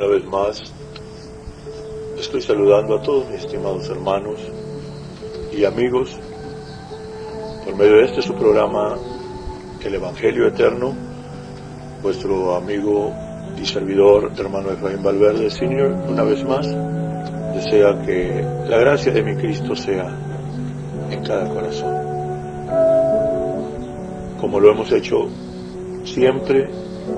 Una 0.00 0.08
vez 0.08 0.24
más, 0.24 0.62
estoy 2.18 2.40
saludando 2.40 2.96
a 2.96 3.02
todos 3.02 3.28
mis 3.28 3.40
estimados 3.40 3.86
hermanos 3.90 4.40
y 5.54 5.66
amigos 5.66 6.16
por 7.66 7.76
medio 7.76 7.96
de 7.96 8.04
este 8.06 8.22
su 8.22 8.32
programa, 8.34 8.96
El 9.84 9.96
Evangelio 9.96 10.46
Eterno, 10.46 10.94
vuestro 12.02 12.56
amigo 12.56 13.12
y 13.60 13.66
servidor, 13.66 14.32
hermano 14.38 14.70
Efraín 14.70 15.02
Valverde, 15.02 15.50
Senior, 15.50 15.92
una 16.08 16.22
vez 16.22 16.42
más, 16.44 16.66
desea 17.54 18.00
que 18.00 18.42
la 18.70 18.78
gracia 18.78 19.12
de 19.12 19.22
mi 19.22 19.36
Cristo 19.36 19.76
sea 19.76 20.08
en 21.10 21.22
cada 21.24 21.46
corazón. 21.46 21.94
Como 24.40 24.60
lo 24.60 24.70
hemos 24.70 24.90
hecho 24.92 25.28
siempre, 26.04 26.70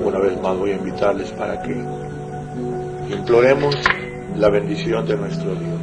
una 0.04 0.18
vez 0.18 0.42
más 0.42 0.58
voy 0.58 0.72
a 0.72 0.78
invitarles 0.78 1.30
para 1.30 1.62
que 1.62 1.80
imploremos 3.12 3.76
la 4.36 4.48
bendición 4.48 5.06
de 5.06 5.16
nuestro 5.16 5.54
Dios. 5.54 5.80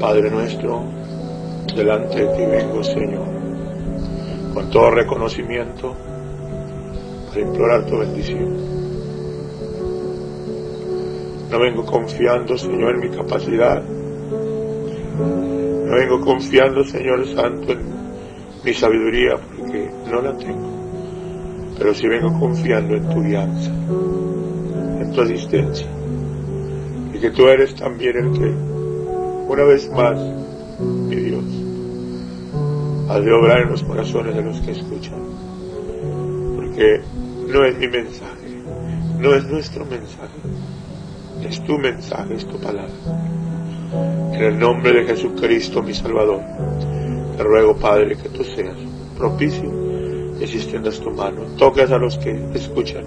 Padre 0.00 0.30
nuestro, 0.30 0.82
delante 1.76 2.24
de 2.24 2.36
ti 2.36 2.44
vengo, 2.44 2.82
Señor, 2.82 3.28
con 4.52 4.70
todo 4.70 4.90
reconocimiento, 4.90 5.94
para 7.28 7.40
implorar 7.40 7.86
tu 7.86 7.98
bendición. 7.98 8.56
No 11.50 11.60
vengo 11.60 11.84
confiando, 11.84 12.56
Señor, 12.56 12.94
en 12.94 13.00
mi 13.00 13.16
capacidad. 13.16 13.82
No 15.86 15.94
vengo 15.94 16.20
confiando, 16.20 16.82
Señor 16.84 17.26
Santo, 17.34 17.72
en 17.72 17.80
mi 18.64 18.72
sabiduría, 18.74 19.36
porque 19.36 19.90
no 20.10 20.22
la 20.22 20.36
tengo. 20.36 20.72
Pero 21.78 21.94
sí 21.94 22.08
vengo 22.08 22.38
confiando 22.38 22.96
en 22.96 23.08
tu 23.08 23.22
guianza, 23.22 23.70
tu 25.12 25.20
asistencia. 25.20 25.86
Y 27.14 27.18
que 27.18 27.30
tú 27.30 27.46
eres 27.48 27.74
también 27.74 28.16
el 28.16 28.32
que, 28.32 28.48
una 29.48 29.64
vez 29.64 29.90
más, 29.90 30.18
mi 30.80 31.16
Dios, 31.16 31.44
has 33.08 33.24
de 33.24 33.32
obrar 33.32 33.62
en 33.62 33.70
los 33.70 33.82
corazones 33.82 34.34
de 34.34 34.42
los 34.42 34.60
que 34.60 34.72
escuchan. 34.72 35.20
Porque 36.56 37.00
no 37.48 37.64
es 37.64 37.78
mi 37.78 37.88
mensaje, 37.88 38.62
no 39.18 39.34
es 39.34 39.44
nuestro 39.46 39.84
mensaje, 39.84 40.38
es 41.46 41.62
tu 41.64 41.78
mensaje, 41.78 42.34
es 42.34 42.46
tu 42.46 42.58
palabra. 42.58 42.90
En 44.32 44.42
el 44.42 44.58
nombre 44.58 44.92
de 44.92 45.04
Jesucristo, 45.04 45.82
mi 45.82 45.92
Salvador, 45.92 46.40
te 47.36 47.42
ruego, 47.42 47.76
Padre, 47.76 48.16
que 48.16 48.30
tú 48.30 48.42
seas 48.42 48.76
propicio 49.18 49.70
y 50.40 50.44
extiendas 50.44 50.98
tu 50.98 51.10
mano, 51.10 51.42
toques 51.58 51.90
a 51.90 51.98
los 51.98 52.16
que 52.18 52.30
escuchan, 52.54 53.04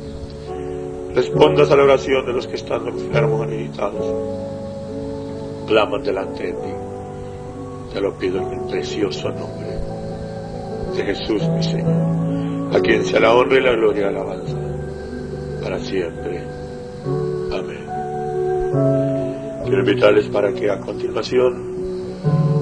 respondas 1.15 1.71
a 1.71 1.77
la 1.77 1.83
oración 1.83 2.25
de 2.25 2.33
los 2.33 2.45
que 2.45 2.55
están 2.55 2.85
enfermos 2.87 3.41
o 3.41 3.45
necesitados, 3.45 4.05
claman 5.65 6.03
delante 6.03 6.47
de 6.47 6.51
ti. 6.51 6.73
Te 7.93 8.01
lo 8.01 8.13
pido 8.17 8.41
en 8.41 8.59
el 8.59 8.69
precioso 8.69 9.29
nombre 9.29 9.79
de 10.95 11.03
Jesús, 11.03 11.47
mi 11.49 11.63
Señor, 11.63 12.75
a 12.75 12.79
quien 12.81 13.05
sea 13.05 13.21
la 13.21 13.33
honra 13.33 13.57
y 13.57 13.61
la 13.61 13.71
gloria 13.71 14.01
y 14.01 14.13
la 14.13 14.19
alabanza 14.19 14.57
para 15.63 15.79
siempre. 15.79 16.43
Amén. 17.53 17.85
Quiero 19.63 19.79
invitarles 19.79 20.27
para 20.27 20.53
que 20.53 20.69
a 20.69 20.79
continuación 20.79 21.75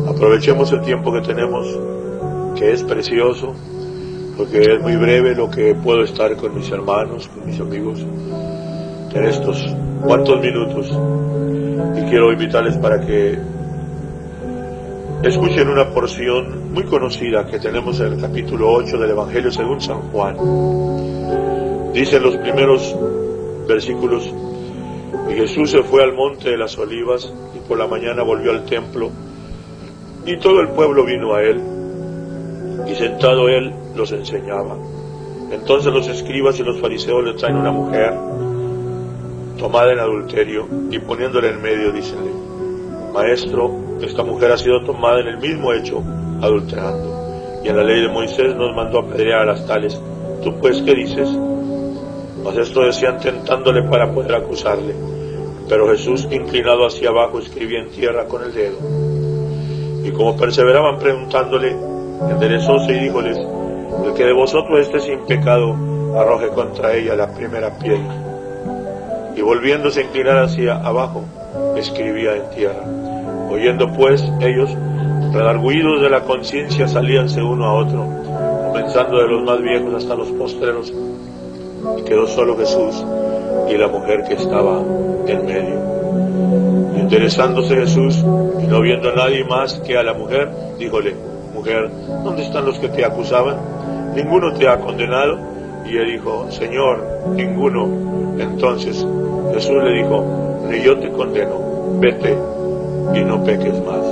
aprovechemos 0.08 0.72
el 0.72 0.82
tiempo 0.82 1.12
que 1.12 1.22
tenemos, 1.22 1.68
que 2.56 2.72
es 2.72 2.84
precioso, 2.84 3.54
porque 4.38 4.62
es 4.62 4.82
muy 4.82 4.96
breve 4.96 5.36
lo 5.36 5.50
que 5.50 5.76
puedo 5.76 6.04
estar 6.04 6.36
con 6.38 6.56
mis 6.56 6.70
hermanos, 6.72 7.28
con 7.28 7.46
mis 7.46 7.60
amigos, 7.60 8.06
en 9.14 9.26
estos 9.26 9.76
cuantos 10.02 10.40
minutos. 10.42 10.92
Y 11.98 12.02
quiero 12.10 12.32
invitarles 12.32 12.78
para 12.78 13.00
que 13.00 13.38
escuchen 15.24 15.70
una 15.70 15.90
porción 15.90 16.74
muy 16.74 16.84
conocida 16.84 17.46
que 17.46 17.60
tenemos 17.60 18.00
en 18.00 18.14
el 18.14 18.22
capítulo 18.22 18.72
8 18.74 18.98
del 18.98 19.12
Evangelio 19.12 19.52
según 19.52 19.80
San 19.82 20.02
Juan. 20.12 20.36
Dice 21.94 22.18
en 22.18 22.24
los 22.24 22.38
primeros 22.38 22.96
versículos, 23.68 24.34
y 25.30 25.34
Jesús 25.34 25.72
se 25.72 25.84
fue 25.84 26.04
al 26.04 26.14
monte 26.14 26.50
de 26.50 26.58
las 26.58 26.78
olivas 26.78 27.32
y 27.56 27.60
por 27.68 27.78
la 27.78 27.88
mañana 27.88 28.24
volvió 28.24 28.52
al 28.52 28.66
templo 28.66 29.12
y 30.26 30.38
todo 30.38 30.60
el 30.62 30.70
pueblo 30.70 31.06
vino 31.06 31.34
a 31.36 31.42
él 31.44 31.62
y 32.88 32.96
sentado 32.96 33.48
él 33.48 33.74
los 33.96 34.12
enseñaba. 34.12 34.76
Entonces 35.52 35.94
los 35.94 36.08
escribas 36.08 36.60
y 36.60 36.64
los 36.64 36.80
fariseos 36.82 37.24
le 37.24 37.34
traen 37.36 37.58
una 37.58 37.72
mujer 37.72 38.14
tomada 39.64 39.94
en 39.94 40.00
adulterio 40.00 40.68
y 40.92 41.00
poniéndola 41.00 41.48
en 41.48 41.62
medio, 41.62 41.94
dícenle, 41.94 42.32
Maestro, 43.14 43.72
esta 44.02 44.22
mujer 44.22 44.52
ha 44.52 44.58
sido 44.58 44.84
tomada 44.84 45.22
en 45.22 45.28
el 45.28 45.38
mismo 45.38 45.72
hecho, 45.72 46.04
adulterando. 46.42 47.62
Y 47.64 47.70
en 47.70 47.78
la 47.78 47.84
ley 47.86 48.02
de 48.02 48.10
Moisés 48.10 48.54
nos 48.58 48.76
mandó 48.76 49.00
apedrear 49.00 49.44
a 49.44 49.54
las 49.54 49.66
tales. 49.66 49.98
¿Tú 50.44 50.54
pues 50.60 50.82
qué 50.82 50.94
dices? 50.94 51.30
Mas 52.44 52.58
esto 52.58 52.82
decían 52.82 53.22
tentándole 53.22 53.84
para 53.84 54.14
poder 54.14 54.36
acusarle. 54.36 54.96
Pero 55.70 55.88
Jesús, 55.92 56.28
inclinado 56.30 56.86
hacia 56.86 57.08
abajo, 57.08 57.40
escribía 57.40 57.80
en 57.80 57.90
tierra 57.90 58.26
con 58.26 58.44
el 58.44 58.54
dedo. 58.54 58.76
Y 60.04 60.12
como 60.12 60.36
perseveraban 60.36 61.00
preguntándole, 61.00 61.74
enderezóse 62.30 62.92
y 62.92 63.00
díjoles, 63.00 63.38
el 63.38 64.14
que 64.14 64.26
de 64.26 64.34
vosotros 64.34 64.82
esté 64.82 65.00
sin 65.00 65.20
pecado, 65.20 65.74
arroje 66.20 66.50
contra 66.50 66.94
ella 66.94 67.16
la 67.16 67.34
primera 67.34 67.80
piedra. 67.80 68.23
Volviéndose 69.44 70.00
a 70.00 70.04
inclinar 70.04 70.38
hacia 70.38 70.76
abajo, 70.78 71.26
escribía 71.78 72.36
en 72.36 72.50
tierra. 72.56 72.84
Oyendo 73.52 73.92
pues 73.94 74.24
ellos, 74.42 74.70
redarguidos 75.32 76.02
de 76.02 76.10
la 76.10 76.22
conciencia, 76.22 76.88
salíanse 76.88 77.42
uno 77.42 77.66
a 77.66 77.74
otro, 77.74 78.08
comenzando 78.72 79.18
de 79.18 79.28
los 79.28 79.44
más 79.44 79.62
viejos 79.62 79.94
hasta 79.96 80.16
los 80.16 80.30
postreros, 80.30 80.94
y 81.98 82.02
quedó 82.04 82.26
solo 82.26 82.58
Jesús 82.58 83.06
y 83.70 83.78
la 83.78 83.88
mujer 83.88 84.24
que 84.24 84.34
estaba 84.36 84.80
en 85.28 85.46
medio. 85.46 86.96
Y 86.96 87.02
interesándose 87.02 87.76
Jesús 87.76 88.26
y 88.62 88.66
no 88.66 88.82
viendo 88.82 89.10
a 89.10 89.16
nadie 89.16 89.44
más 89.44 89.74
que 89.86 89.98
a 89.98 90.04
la 90.04 90.14
mujer, 90.14 90.50
díjole, 90.80 91.16
mujer, 91.54 91.92
¿dónde 92.24 92.44
están 92.44 92.66
los 92.66 92.80
que 92.80 92.88
te 92.88 93.06
acusaban? 93.06 93.58
¿Ninguno 94.16 94.54
te 94.54 94.68
ha 94.68 94.80
condenado? 94.80 95.53
Y 95.86 95.98
él 95.98 96.12
dijo, 96.14 96.50
Señor, 96.52 97.06
ninguno. 97.36 97.88
Entonces 98.40 99.06
Jesús 99.54 99.84
le 99.84 100.04
dijo, 100.04 100.24
ni 100.70 100.82
yo 100.82 100.98
te 100.98 101.12
condeno, 101.12 102.00
vete 102.00 102.38
y 103.14 103.24
no 103.24 103.44
peques 103.44 103.74
más. 103.86 104.06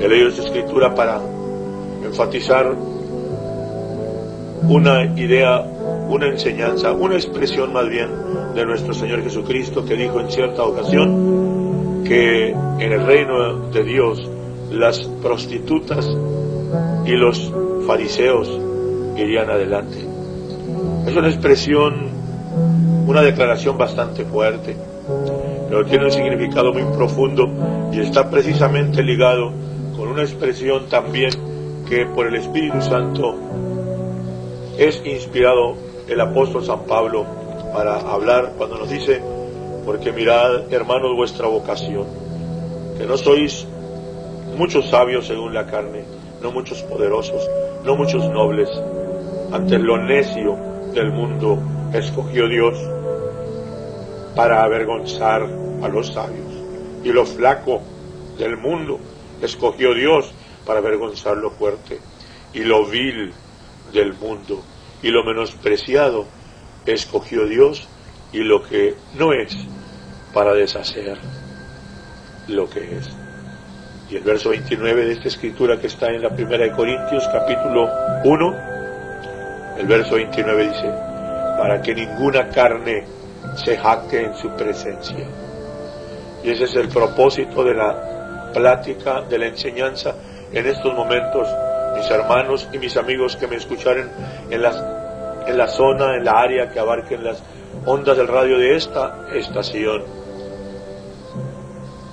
He 0.00 0.08
leído 0.08 0.28
esta 0.28 0.42
escritura 0.42 0.94
para 0.94 1.20
enfatizar 2.04 2.74
una 4.68 5.04
idea, 5.16 5.60
una 6.08 6.28
enseñanza, 6.28 6.92
una 6.92 7.14
expresión 7.14 7.72
más 7.72 7.88
bien 7.88 8.08
de 8.54 8.64
nuestro 8.64 8.94
Señor 8.94 9.22
Jesucristo 9.22 9.84
que 9.84 9.94
dijo 9.94 10.20
en 10.20 10.30
cierta 10.30 10.62
ocasión 10.64 12.04
que 12.04 12.50
en 12.50 12.92
el 12.92 13.06
reino 13.06 13.70
de 13.70 13.84
Dios 13.84 14.30
las 14.70 15.00
prostitutas 15.22 16.06
y 17.04 17.12
los 17.12 17.52
fariseos 17.86 18.48
irían 19.16 19.50
adelante. 19.50 19.98
Es 21.06 21.16
una 21.16 21.28
expresión, 21.28 22.10
una 23.06 23.22
declaración 23.22 23.76
bastante 23.76 24.24
fuerte, 24.24 24.76
pero 25.68 25.84
tiene 25.84 26.06
un 26.06 26.12
significado 26.12 26.72
muy 26.72 26.84
profundo 26.96 27.48
y 27.92 28.00
está 28.00 28.30
precisamente 28.30 29.02
ligado 29.02 29.52
con 29.96 30.08
una 30.08 30.22
expresión 30.22 30.88
también 30.88 31.30
que 31.88 32.06
por 32.06 32.26
el 32.26 32.36
Espíritu 32.36 32.80
Santo 32.80 33.36
es 34.78 35.02
inspirado 35.04 35.76
el 36.08 36.20
apóstol 36.20 36.64
San 36.64 36.84
Pablo 36.86 37.26
para 37.72 37.96
hablar 38.00 38.52
cuando 38.56 38.78
nos 38.78 38.90
dice, 38.90 39.20
porque 39.84 40.12
mirad, 40.12 40.72
hermanos, 40.72 41.16
vuestra 41.16 41.46
vocación, 41.46 42.06
que 42.98 43.06
no 43.06 43.16
sois 43.16 43.66
muchos 44.56 44.88
sabios 44.90 45.26
según 45.26 45.54
la 45.54 45.66
carne, 45.66 46.04
no 46.42 46.52
muchos 46.52 46.82
poderosos, 46.82 47.48
no 47.84 47.96
muchos 47.96 48.28
nobles. 48.30 48.68
Ante 49.52 49.78
lo 49.78 49.98
necio 49.98 50.56
del 50.94 51.12
mundo 51.12 51.58
escogió 51.92 52.48
Dios 52.48 52.74
para 54.34 54.64
avergonzar 54.64 55.42
a 55.82 55.88
los 55.88 56.08
sabios. 56.08 56.46
Y 57.04 57.12
lo 57.12 57.26
flaco 57.26 57.82
del 58.38 58.56
mundo 58.56 58.98
escogió 59.42 59.94
Dios 59.94 60.32
para 60.64 60.78
avergonzar 60.78 61.36
lo 61.36 61.50
fuerte. 61.50 61.98
Y 62.54 62.60
lo 62.60 62.86
vil 62.86 63.32
del 63.92 64.14
mundo 64.14 64.62
y 65.02 65.10
lo 65.10 65.24
menospreciado 65.24 66.26
escogió 66.86 67.46
Dios 67.46 67.86
y 68.32 68.38
lo 68.38 68.62
que 68.62 68.94
no 69.18 69.32
es 69.32 69.54
para 70.32 70.54
deshacer 70.54 71.18
lo 72.48 72.68
que 72.70 72.96
es. 72.96 73.10
Y 74.10 74.16
el 74.16 74.22
verso 74.22 74.50
29 74.50 75.06
de 75.06 75.12
esta 75.12 75.28
escritura 75.28 75.78
que 75.78 75.86
está 75.88 76.06
en 76.10 76.22
la 76.22 76.30
primera 76.30 76.64
de 76.64 76.72
Corintios 76.72 77.28
capítulo 77.32 77.88
1, 78.24 78.56
el 79.82 79.88
verso 79.88 80.14
29 80.14 80.68
dice, 80.68 80.94
para 81.58 81.82
que 81.82 81.92
ninguna 81.92 82.48
carne 82.50 83.04
se 83.56 83.76
jacte 83.76 84.24
en 84.26 84.34
su 84.36 84.48
presencia. 84.50 85.26
Y 86.44 86.50
ese 86.50 86.64
es 86.64 86.76
el 86.76 86.88
propósito 86.88 87.64
de 87.64 87.74
la 87.74 88.50
plática, 88.54 89.22
de 89.22 89.38
la 89.38 89.46
enseñanza 89.48 90.14
en 90.52 90.66
estos 90.66 90.94
momentos, 90.94 91.48
mis 91.96 92.08
hermanos 92.08 92.68
y 92.72 92.78
mis 92.78 92.96
amigos 92.96 93.34
que 93.34 93.48
me 93.48 93.56
escucharen 93.56 94.08
en, 94.50 94.62
las, 94.62 94.76
en 95.48 95.58
la 95.58 95.66
zona, 95.66 96.14
en 96.14 96.24
la 96.24 96.40
área 96.40 96.70
que 96.70 96.78
abarquen 96.78 97.24
las 97.24 97.42
ondas 97.84 98.16
del 98.16 98.28
radio 98.28 98.58
de 98.58 98.76
esta 98.76 99.26
estación, 99.34 100.04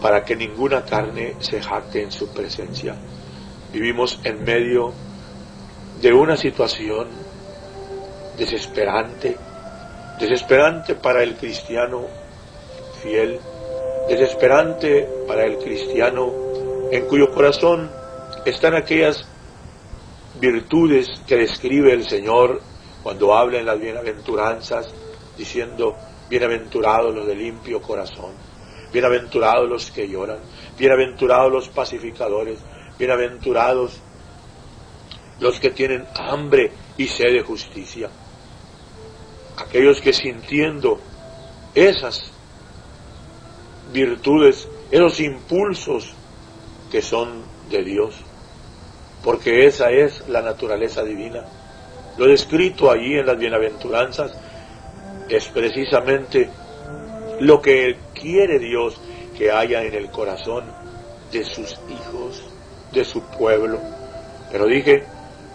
para 0.02 0.26
que 0.26 0.36
ninguna 0.36 0.82
carne 0.82 1.36
se 1.38 1.62
jacte 1.62 2.02
en 2.02 2.12
su 2.12 2.34
presencia. 2.34 2.96
Vivimos 3.72 4.20
en 4.24 4.44
medio 4.44 4.92
de 6.02 6.14
una 6.14 6.36
situación 6.36 7.29
desesperante, 8.40 9.38
desesperante 10.18 10.96
para 10.96 11.22
el 11.22 11.36
cristiano 11.36 12.08
fiel, 13.04 13.40
desesperante 14.08 15.08
para 15.28 15.46
el 15.46 15.58
cristiano 15.58 16.32
en 16.90 17.06
cuyo 17.06 17.32
corazón 17.32 17.92
están 18.46 18.76
aquellas 18.76 19.28
virtudes 20.40 21.08
que 21.28 21.36
describe 21.36 21.92
el 21.92 22.08
Señor 22.08 22.62
cuando 23.04 23.36
habla 23.36 23.60
en 23.60 23.66
las 23.66 23.80
bienaventuranzas, 23.80 24.88
diciendo, 25.38 25.96
bienaventurados 26.30 27.14
los 27.14 27.28
de 27.28 27.36
limpio 27.36 27.82
corazón, 27.82 28.32
bienaventurados 28.94 29.70
los 29.70 29.92
que 29.92 30.08
lloran, 30.08 30.40
bienaventurados 30.78 31.52
los 31.52 31.68
pacificadores, 31.70 32.60
bienaventurados 32.98 34.00
los 35.40 35.60
que 35.60 35.72
tienen 35.72 36.06
hambre 36.16 36.72
y 36.98 37.08
sed 37.08 37.34
de 37.34 37.42
justicia, 37.42 38.10
aquellos 39.62 40.02
que 40.02 40.14
sintiendo 40.14 41.00
esas 41.76 42.32
virtudes, 43.92 44.68
esos 44.92 45.20
impulsos 45.20 46.14
que 46.92 47.02
son 47.02 47.44
de 47.70 47.84
Dios, 47.84 48.16
porque 49.24 49.66
esa 49.66 49.92
es 49.92 50.28
la 50.28 50.42
naturaleza 50.42 51.04
divina. 51.04 51.46
Lo 52.18 52.28
descrito 52.28 52.92
allí 52.92 53.18
en 53.18 53.26
las 53.26 53.38
bienaventuranzas 53.38 54.34
es 55.30 55.46
precisamente 55.48 56.50
lo 57.40 57.62
que 57.62 57.98
quiere 58.14 58.60
Dios 58.60 59.00
que 59.38 59.52
haya 59.52 59.84
en 59.84 59.94
el 59.94 60.10
corazón 60.10 60.66
de 61.32 61.44
sus 61.44 61.80
hijos, 61.90 62.44
de 62.92 63.06
su 63.06 63.22
pueblo. 63.22 63.80
Pero 64.52 64.66
dije, 64.66 65.06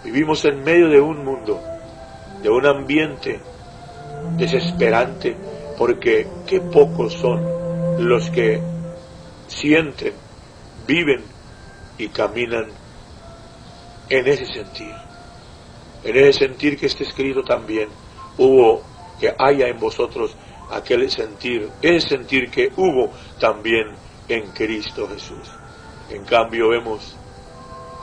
vivimos 0.03 0.43
en 0.45 0.63
medio 0.63 0.89
de 0.89 1.01
un 1.01 1.23
mundo, 1.23 1.61
de 2.41 2.49
un 2.49 2.65
ambiente 2.65 3.41
desesperante, 4.37 5.35
porque 5.77 6.27
qué 6.47 6.61
pocos 6.61 7.13
son 7.13 7.43
los 7.99 8.29
que 8.29 8.61
sienten, 9.47 10.13
viven 10.87 11.23
y 11.97 12.07
caminan 12.09 12.67
en 14.09 14.27
ese 14.27 14.45
sentir. 14.45 14.93
En 16.03 16.15
ese 16.15 16.39
sentir 16.39 16.77
que 16.77 16.85
está 16.85 17.03
escrito 17.03 17.43
también, 17.43 17.89
hubo 18.37 18.83
que 19.19 19.33
haya 19.37 19.67
en 19.67 19.79
vosotros 19.79 20.35
aquel 20.71 21.09
sentir, 21.09 21.69
ese 21.81 22.09
sentir 22.09 22.49
que 22.49 22.71
hubo 22.75 23.11
también 23.39 23.87
en 24.27 24.47
Cristo 24.51 25.07
Jesús. 25.07 25.49
En 26.09 26.23
cambio 26.25 26.69
vemos 26.69 27.15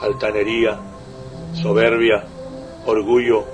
altanería, 0.01 0.79
soberbia, 1.53 2.25
orgullo, 2.85 3.45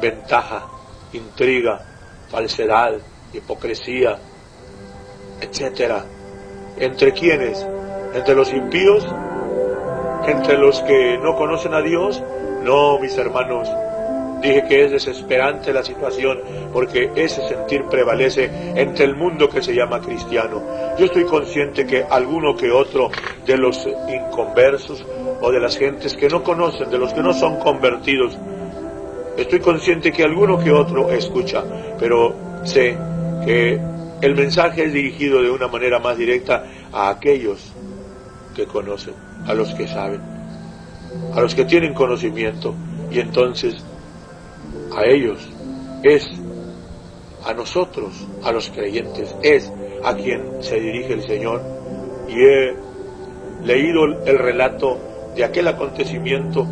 ventaja, 0.00 0.66
intriga, 1.12 1.84
falsedad, 2.30 2.94
hipocresía, 3.32 4.18
etcétera. 5.40 6.04
¿Entre 6.78 7.12
quiénes? 7.12 7.66
¿Entre 8.14 8.34
los 8.34 8.52
impíos? 8.52 9.06
¿Entre 10.26 10.58
los 10.58 10.80
que 10.82 11.18
no 11.18 11.36
conocen 11.36 11.74
a 11.74 11.80
Dios? 11.80 12.22
No, 12.62 12.98
mis 12.98 13.16
hermanos. 13.16 13.68
Dije 14.42 14.64
que 14.68 14.84
es 14.84 14.92
desesperante 14.92 15.72
la 15.72 15.82
situación 15.82 16.40
porque 16.72 17.10
ese 17.16 17.46
sentir 17.48 17.84
prevalece 17.86 18.48
entre 18.76 19.04
el 19.04 19.16
mundo 19.16 19.48
que 19.48 19.62
se 19.62 19.74
llama 19.74 20.00
cristiano. 20.00 20.62
Yo 20.96 21.06
estoy 21.06 21.24
consciente 21.24 21.86
que 21.86 22.04
alguno 22.08 22.56
que 22.56 22.70
otro 22.70 23.10
de 23.44 23.56
los 23.56 23.88
inconversos 24.08 25.04
o 25.40 25.50
de 25.50 25.60
las 25.60 25.76
gentes 25.76 26.14
que 26.14 26.28
no 26.28 26.44
conocen, 26.44 26.88
de 26.88 26.98
los 26.98 27.12
que 27.12 27.22
no 27.22 27.32
son 27.32 27.58
convertidos, 27.58 28.38
estoy 29.38 29.60
consciente 29.60 30.12
que 30.12 30.24
alguno 30.24 30.58
que 30.58 30.70
otro 30.70 31.10
escucha, 31.10 31.64
pero 31.98 32.34
sé 32.64 32.96
que 33.44 33.80
el 34.20 34.34
mensaje 34.34 34.84
es 34.84 34.92
dirigido 34.92 35.42
de 35.42 35.50
una 35.50 35.68
manera 35.68 35.98
más 36.00 36.18
directa 36.18 36.64
a 36.92 37.08
aquellos 37.10 37.72
que 38.54 38.66
conocen, 38.66 39.14
a 39.46 39.54
los 39.54 39.72
que 39.74 39.86
saben, 39.86 40.20
a 41.32 41.40
los 41.40 41.54
que 41.54 41.64
tienen 41.64 41.94
conocimiento, 41.94 42.74
y 43.10 43.20
entonces 43.20 43.76
a 44.96 45.04
ellos 45.06 45.38
es 46.02 46.28
a 47.44 47.54
nosotros, 47.54 48.26
a 48.42 48.52
los 48.52 48.68
creyentes, 48.70 49.34
es 49.42 49.72
a 50.04 50.14
quien 50.14 50.42
se 50.60 50.80
dirige 50.80 51.14
el 51.14 51.22
Señor. 51.22 51.62
Y 52.28 52.40
he 52.44 52.76
leído 53.64 54.04
el 54.04 54.38
relato 54.38 54.98
de 55.34 55.44
aquel 55.44 55.68
acontecimiento 55.68 56.66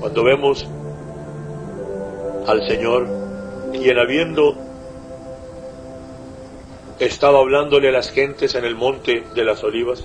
cuando 0.00 0.24
vemos 0.24 0.68
al 2.46 2.66
Señor, 2.66 3.08
quien 3.72 3.98
habiendo 3.98 4.56
estaba 6.98 7.40
hablándole 7.40 7.88
a 7.88 7.92
las 7.92 8.10
gentes 8.10 8.54
en 8.54 8.64
el 8.64 8.76
monte 8.76 9.24
de 9.34 9.44
las 9.44 9.62
olivas. 9.64 10.04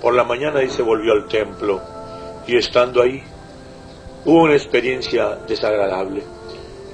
Por 0.00 0.14
la 0.14 0.24
mañana 0.24 0.62
y 0.62 0.70
se 0.70 0.82
volvió 0.82 1.12
al 1.12 1.26
templo 1.26 1.80
y 2.46 2.56
estando 2.56 3.02
ahí 3.02 3.22
hubo 4.24 4.42
una 4.42 4.54
experiencia 4.54 5.36
desagradable. 5.46 6.22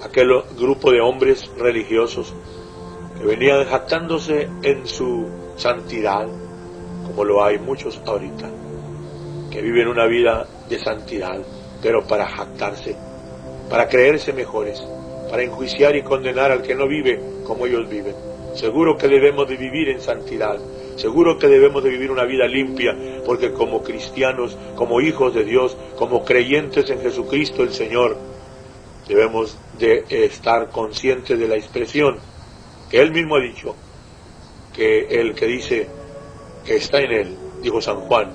Aquel 0.04 0.30
grupo 0.58 0.90
de 0.90 1.00
hombres 1.00 1.50
religiosos 1.58 2.34
que 3.18 3.24
venían 3.26 3.64
jactándose 3.66 4.48
en 4.62 4.86
su 4.86 5.28
santidad, 5.56 6.26
como 7.06 7.24
lo 7.24 7.44
hay 7.44 7.58
muchos 7.58 8.00
ahorita, 8.06 8.48
que 9.50 9.60
viven 9.60 9.88
una 9.88 10.06
vida 10.06 10.46
de 10.68 10.78
santidad, 10.78 11.38
pero 11.82 12.06
para 12.06 12.26
jactarse, 12.28 12.96
para 13.70 13.88
creerse 13.88 14.32
mejores, 14.32 14.82
para 15.30 15.42
enjuiciar 15.42 15.96
y 15.96 16.02
condenar 16.02 16.50
al 16.50 16.62
que 16.62 16.74
no 16.74 16.86
vive 16.88 17.20
como 17.46 17.66
ellos 17.66 17.88
viven 17.88 18.30
Seguro 18.54 18.96
que 18.96 19.08
debemos 19.08 19.48
de 19.48 19.56
vivir 19.56 19.88
en 19.88 20.00
santidad. 20.00 20.58
Seguro 20.96 21.38
que 21.38 21.46
debemos 21.46 21.82
de 21.84 21.90
vivir 21.90 22.10
una 22.10 22.24
vida 22.24 22.46
limpia, 22.46 22.96
porque 23.24 23.52
como 23.52 23.82
cristianos, 23.82 24.56
como 24.74 25.00
hijos 25.00 25.34
de 25.34 25.44
Dios, 25.44 25.76
como 25.96 26.24
creyentes 26.24 26.90
en 26.90 27.00
Jesucristo 27.00 27.62
el 27.62 27.72
Señor, 27.72 28.16
debemos 29.06 29.56
de 29.78 30.04
estar 30.10 30.68
conscientes 30.70 31.38
de 31.38 31.48
la 31.48 31.56
expresión 31.56 32.18
que 32.90 33.00
Él 33.00 33.12
mismo 33.12 33.36
ha 33.36 33.40
dicho, 33.40 33.76
que 34.74 35.06
el 35.20 35.34
que 35.34 35.46
dice 35.46 35.88
que 36.64 36.76
está 36.76 37.00
en 37.00 37.12
Él, 37.12 37.36
dijo 37.62 37.80
San 37.80 38.00
Juan, 38.00 38.32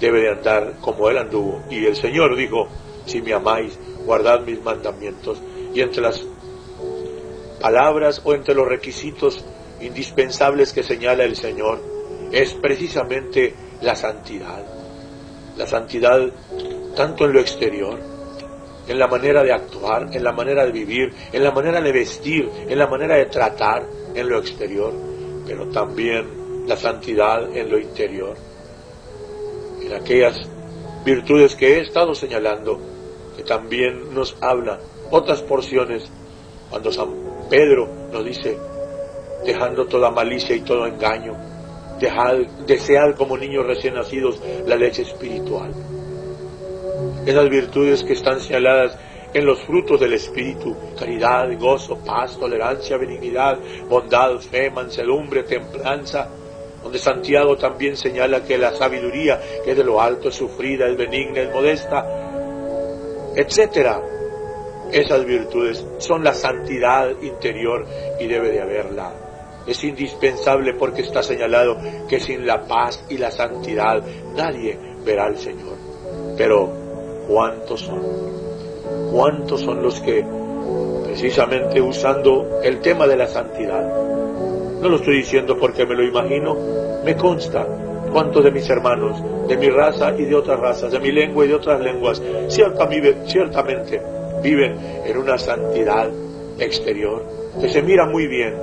debe 0.00 0.22
de 0.22 0.30
andar 0.30 0.78
como 0.80 1.08
Él 1.10 1.18
anduvo. 1.18 1.62
Y 1.70 1.84
el 1.84 1.96
Señor 1.96 2.34
dijo, 2.34 2.66
si 3.04 3.20
me 3.20 3.34
amáis, 3.34 3.78
guardad 4.04 4.40
mis 4.40 4.62
mandamientos. 4.62 5.40
Y 5.74 5.80
entre 5.80 6.02
las 6.02 6.24
palabras 7.60 8.20
o 8.24 8.34
entre 8.34 8.54
los 8.54 8.66
requisitos 8.66 9.44
indispensables 9.80 10.72
que 10.72 10.82
señala 10.82 11.24
el 11.24 11.36
Señor 11.36 11.80
es 12.32 12.54
precisamente 12.54 13.54
la 13.82 13.94
santidad. 13.94 14.64
La 15.56 15.66
santidad 15.66 16.20
tanto 16.94 17.24
en 17.24 17.32
lo 17.32 17.40
exterior, 17.40 17.98
en 18.88 18.98
la 18.98 19.06
manera 19.06 19.42
de 19.42 19.52
actuar, 19.52 20.08
en 20.12 20.24
la 20.24 20.32
manera 20.32 20.64
de 20.64 20.72
vivir, 20.72 21.12
en 21.32 21.44
la 21.44 21.52
manera 21.52 21.80
de 21.80 21.92
vestir, 21.92 22.48
en 22.68 22.78
la 22.78 22.86
manera 22.86 23.16
de 23.16 23.26
tratar 23.26 23.86
en 24.14 24.28
lo 24.28 24.38
exterior, 24.38 24.92
pero 25.46 25.68
también 25.68 26.66
la 26.66 26.76
santidad 26.76 27.56
en 27.56 27.70
lo 27.70 27.78
interior, 27.78 28.36
en 29.80 29.92
aquellas 29.92 30.40
virtudes 31.04 31.54
que 31.54 31.76
he 31.76 31.80
estado 31.80 32.14
señalando, 32.14 32.80
también 33.48 34.14
nos 34.14 34.36
habla 34.40 34.78
otras 35.10 35.42
porciones 35.42 36.08
cuando 36.70 36.92
San 36.92 37.08
Pedro 37.48 37.88
nos 38.12 38.24
dice, 38.24 38.56
dejando 39.44 39.86
toda 39.86 40.10
malicia 40.10 40.54
y 40.54 40.60
todo 40.60 40.86
engaño, 40.86 41.34
dejad, 41.98 42.36
desead 42.66 43.14
como 43.16 43.38
niños 43.38 43.66
recién 43.66 43.94
nacidos 43.94 44.40
la 44.66 44.76
leche 44.76 45.02
espiritual. 45.02 45.72
Esas 47.24 47.48
virtudes 47.48 48.04
que 48.04 48.12
están 48.12 48.40
señaladas 48.40 48.98
en 49.32 49.46
los 49.46 49.60
frutos 49.62 49.98
del 50.00 50.12
Espíritu, 50.12 50.76
caridad, 50.98 51.48
gozo, 51.58 51.98
paz, 52.04 52.38
tolerancia, 52.38 52.96
benignidad, 52.96 53.58
bondad, 53.88 54.38
fe, 54.38 54.70
mansedumbre, 54.70 55.42
templanza, 55.42 56.28
donde 56.82 56.98
Santiago 56.98 57.56
también 57.56 57.96
señala 57.96 58.44
que 58.44 58.56
la 58.56 58.74
sabiduría, 58.74 59.40
que 59.64 59.72
es 59.72 59.76
de 59.76 59.84
lo 59.84 60.00
alto, 60.00 60.28
es 60.28 60.34
sufrida, 60.34 60.86
es 60.86 60.96
benigna, 60.96 61.40
es 61.40 61.52
modesta, 61.52 62.27
etcétera 63.38 64.02
esas 64.90 65.24
virtudes 65.24 65.86
son 65.98 66.24
la 66.24 66.32
santidad 66.32 67.10
interior 67.22 67.86
y 68.18 68.26
debe 68.26 68.50
de 68.50 68.62
haberla. 68.62 69.12
Es 69.66 69.84
indispensable 69.84 70.74
porque 70.74 71.02
está 71.02 71.22
señalado 71.22 71.76
que 72.08 72.18
sin 72.18 72.46
la 72.46 72.66
paz 72.66 73.04
y 73.08 73.18
la 73.18 73.30
santidad 73.30 74.02
nadie 74.34 74.78
verá 75.04 75.26
al 75.26 75.36
Señor. 75.36 75.76
Pero, 76.38 76.72
¿cuántos 77.28 77.82
son? 77.82 78.02
¿Cuántos 79.12 79.60
son 79.60 79.82
los 79.82 80.00
que, 80.00 80.24
precisamente 81.04 81.82
usando 81.82 82.60
el 82.62 82.80
tema 82.80 83.06
de 83.06 83.16
la 83.16 83.28
santidad, 83.28 83.82
no 84.80 84.88
lo 84.88 84.96
estoy 84.96 85.18
diciendo 85.18 85.58
porque 85.58 85.84
me 85.84 85.94
lo 85.94 86.02
imagino, 86.02 86.56
me 87.04 87.14
consta 87.14 87.66
cuántos 88.08 88.44
de 88.44 88.50
mis 88.50 88.68
hermanos, 88.68 89.22
de 89.48 89.56
mi 89.56 89.68
raza 89.70 90.14
y 90.16 90.24
de 90.24 90.34
otras 90.34 90.58
razas, 90.58 90.92
de 90.92 91.00
mi 91.00 91.12
lengua 91.12 91.44
y 91.44 91.48
de 91.48 91.54
otras 91.54 91.80
lenguas, 91.80 92.22
ciertamente 92.48 94.02
viven 94.42 94.76
en 95.04 95.16
una 95.16 95.38
santidad 95.38 96.08
exterior, 96.58 97.24
que 97.60 97.68
se 97.68 97.82
mira 97.82 98.06
muy 98.06 98.26
bien, 98.26 98.54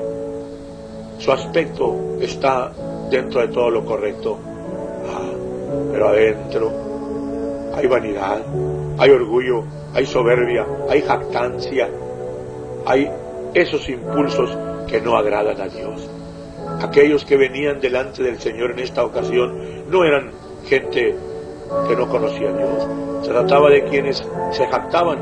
su 1.18 1.32
aspecto 1.32 2.18
está 2.22 2.72
dentro 3.10 3.42
de 3.42 3.48
todo 3.50 3.70
lo 3.70 3.86
correcto, 3.86 4.38
ah, 5.08 5.32
pero 5.92 6.10
adentro 6.10 6.72
hay 7.76 7.88
vanidad, 7.88 8.42
hay 8.98 9.10
orgullo, 9.10 9.64
hay 9.94 10.06
soberbia, 10.06 10.66
hay 10.90 11.02
jactancia, 11.02 11.90
hay 12.86 13.10
esos 13.54 13.88
impulsos 13.90 14.58
que 14.88 15.02
no 15.02 15.18
agradan 15.18 15.60
a 15.60 15.68
Dios. 15.68 16.10
Aquellos 16.82 17.26
que 17.26 17.38
venían 17.38 17.80
delante 17.80 18.24
del 18.24 18.40
Señor 18.40 18.72
en 18.72 18.80
esta 18.80 19.04
ocasión 19.04 19.90
no 19.90 20.04
eran 20.04 20.32
gente 20.66 21.16
que 21.88 21.96
no 21.96 22.08
conocía 22.10 22.50
a 22.50 22.54
Dios. 22.54 22.88
Se 23.24 23.32
trataba 23.32 23.70
de 23.70 23.84
quienes 23.86 24.24
se 24.52 24.68
jactaban 24.68 25.20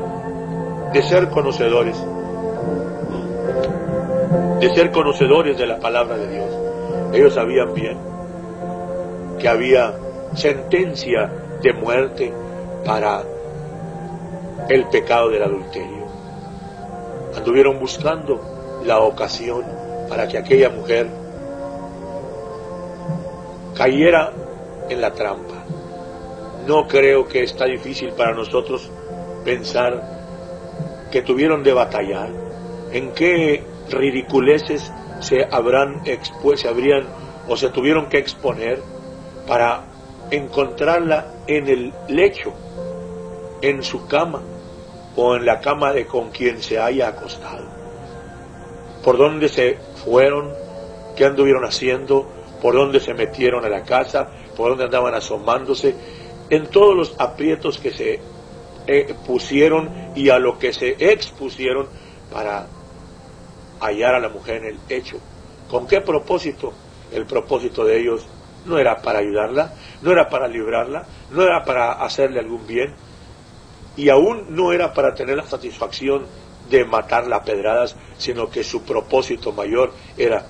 de 0.92 1.02
ser 1.02 1.28
conocedores, 1.28 1.96
de 4.60 4.74
ser 4.74 4.90
conocedores 4.90 5.58
de 5.58 5.66
la 5.66 5.78
palabra 5.78 6.16
de 6.16 6.28
Dios. 6.28 6.50
Ellos 7.12 7.34
sabían 7.34 7.74
bien 7.74 7.98
que 9.38 9.48
había 9.48 9.94
sentencia 10.34 11.30
de 11.62 11.72
muerte 11.72 12.32
para 12.84 13.22
el 14.68 14.86
pecado 14.88 15.30
del 15.30 15.42
adulterio. 15.42 16.04
Anduvieron 17.36 17.78
buscando 17.78 18.40
la 18.84 19.00
ocasión 19.00 19.64
para 20.08 20.28
que 20.28 20.38
aquella 20.38 20.70
mujer 20.70 21.23
cayera 23.74 24.32
en 24.88 25.00
la 25.00 25.12
trampa. 25.12 25.64
No 26.66 26.86
creo 26.88 27.26
que 27.28 27.42
está 27.42 27.66
difícil 27.66 28.12
para 28.12 28.34
nosotros 28.34 28.90
pensar 29.44 31.08
que 31.10 31.22
tuvieron 31.22 31.62
de 31.62 31.72
batallar, 31.72 32.30
en 32.92 33.12
qué 33.12 33.62
ridiculeces 33.90 34.92
se 35.20 35.44
habrán 35.50 36.02
expuesto, 36.06 36.62
se 36.62 36.68
habrían 36.68 37.06
o 37.48 37.56
se 37.56 37.68
tuvieron 37.68 38.08
que 38.08 38.18
exponer 38.18 38.80
para 39.46 39.84
encontrarla 40.30 41.26
en 41.46 41.68
el 41.68 41.92
lecho, 42.08 42.52
en 43.60 43.82
su 43.82 44.06
cama 44.06 44.40
o 45.16 45.36
en 45.36 45.44
la 45.44 45.60
cama 45.60 45.92
de 45.92 46.06
con 46.06 46.30
quien 46.30 46.62
se 46.62 46.78
haya 46.78 47.08
acostado. 47.08 47.64
Por 49.04 49.18
dónde 49.18 49.48
se 49.48 49.78
fueron, 50.04 50.52
qué 51.16 51.26
anduvieron 51.26 51.64
haciendo, 51.64 52.26
por 52.64 52.76
dónde 52.76 52.98
se 52.98 53.12
metieron 53.12 53.62
a 53.66 53.68
la 53.68 53.82
casa, 53.82 54.26
por 54.56 54.70
dónde 54.70 54.84
andaban 54.84 55.12
asomándose, 55.12 55.94
en 56.48 56.66
todos 56.68 56.96
los 56.96 57.14
aprietos 57.18 57.76
que 57.76 57.92
se 57.92 58.20
eh, 58.86 59.14
pusieron 59.26 59.90
y 60.14 60.30
a 60.30 60.38
lo 60.38 60.58
que 60.58 60.72
se 60.72 60.96
expusieron 60.98 61.88
para 62.32 62.66
hallar 63.80 64.14
a 64.14 64.18
la 64.18 64.30
mujer 64.30 64.64
en 64.64 64.64
el 64.64 64.78
hecho. 64.88 65.18
¿Con 65.68 65.86
qué 65.86 66.00
propósito? 66.00 66.72
El 67.12 67.26
propósito 67.26 67.84
de 67.84 68.00
ellos 68.00 68.26
no 68.64 68.78
era 68.78 69.02
para 69.02 69.18
ayudarla, 69.18 69.74
no 70.00 70.10
era 70.10 70.30
para 70.30 70.48
librarla, 70.48 71.06
no 71.32 71.42
era 71.42 71.66
para 71.66 71.92
hacerle 71.92 72.40
algún 72.40 72.66
bien, 72.66 72.94
y 73.94 74.08
aún 74.08 74.56
no 74.56 74.72
era 74.72 74.94
para 74.94 75.14
tener 75.14 75.36
la 75.36 75.46
satisfacción 75.46 76.24
de 76.70 76.86
matarla 76.86 77.36
a 77.36 77.44
pedradas, 77.44 77.94
sino 78.16 78.48
que 78.48 78.64
su 78.64 78.84
propósito 78.84 79.52
mayor 79.52 79.92
era 80.16 80.46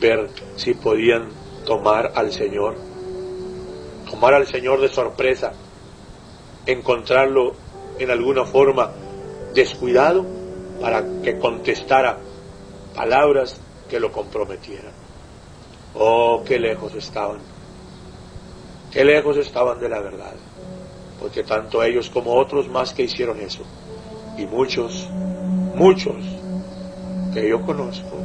ver 0.00 0.30
si 0.56 0.74
podían 0.74 1.28
tomar 1.64 2.12
al 2.14 2.32
Señor, 2.32 2.76
tomar 4.10 4.34
al 4.34 4.46
Señor 4.46 4.80
de 4.80 4.88
sorpresa, 4.88 5.52
encontrarlo 6.66 7.54
en 7.98 8.10
alguna 8.10 8.44
forma 8.44 8.92
descuidado 9.54 10.24
para 10.80 11.04
que 11.22 11.38
contestara 11.38 12.18
palabras 12.94 13.60
que 13.88 13.98
lo 13.98 14.12
comprometieran. 14.12 14.92
Oh, 15.94 16.42
qué 16.46 16.58
lejos 16.58 16.94
estaban, 16.94 17.40
qué 18.92 19.04
lejos 19.04 19.36
estaban 19.36 19.80
de 19.80 19.88
la 19.88 20.00
verdad, 20.00 20.34
porque 21.18 21.42
tanto 21.42 21.82
ellos 21.82 22.08
como 22.10 22.34
otros 22.34 22.68
más 22.68 22.92
que 22.92 23.04
hicieron 23.04 23.40
eso, 23.40 23.62
y 24.36 24.46
muchos, 24.46 25.08
muchos 25.74 26.16
que 27.34 27.48
yo 27.48 27.62
conozco, 27.62 28.18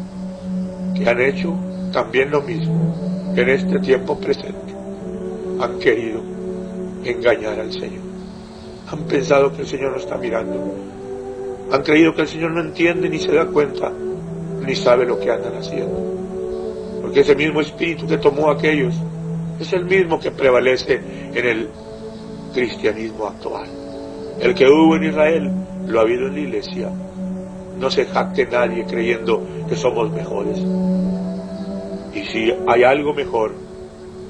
han 1.09 1.21
hecho 1.21 1.53
también 1.91 2.31
lo 2.31 2.41
mismo 2.41 3.33
en 3.35 3.49
este 3.49 3.79
tiempo 3.79 4.17
presente, 4.19 4.73
han 5.59 5.79
querido 5.79 6.21
engañar 7.03 7.59
al 7.59 7.71
Señor 7.71 8.13
han 8.93 8.99
pensado 9.05 9.51
que 9.53 9.61
el 9.61 9.67
Señor 9.67 9.91
no 9.91 9.97
está 9.97 10.17
mirando. 10.17 10.75
Han 11.71 11.81
creído 11.81 12.13
que 12.13 12.21
el 12.21 12.27
Señor 12.27 12.51
no 12.51 12.61
entiende 12.61 13.09
ni 13.09 13.17
se 13.17 13.31
da 13.31 13.45
cuenta, 13.45 13.91
ni 14.65 14.75
sabe 14.75 15.05
lo 15.05 15.19
que 15.19 15.31
andan 15.31 15.55
haciendo. 15.55 16.99
Porque 17.01 17.21
ese 17.21 17.35
mismo 17.35 17.61
espíritu 17.61 18.05
que 18.07 18.17
tomó 18.17 18.49
a 18.49 18.53
aquellos 18.53 18.93
es 19.59 19.73
el 19.73 19.85
mismo 19.85 20.19
que 20.19 20.31
prevalece 20.31 21.01
en 21.33 21.45
el 21.45 21.69
cristianismo 22.53 23.27
actual. 23.27 23.67
El 24.39 24.53
que 24.53 24.67
hubo 24.67 24.95
en 24.95 25.05
Israel 25.05 25.51
lo 25.87 25.99
ha 25.99 26.03
habido 26.03 26.27
en 26.27 26.33
la 26.35 26.39
iglesia. 26.39 26.89
No 27.79 27.89
se 27.89 28.05
jacte 28.05 28.45
nadie 28.45 28.85
creyendo 28.85 29.43
somos 29.75 30.11
mejores. 30.11 30.59
Y 32.13 32.25
si 32.25 32.51
hay 32.67 32.83
algo 32.83 33.13
mejor, 33.13 33.53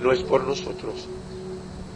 no 0.02 0.12
es 0.12 0.22
por 0.24 0.46
nosotros, 0.46 1.08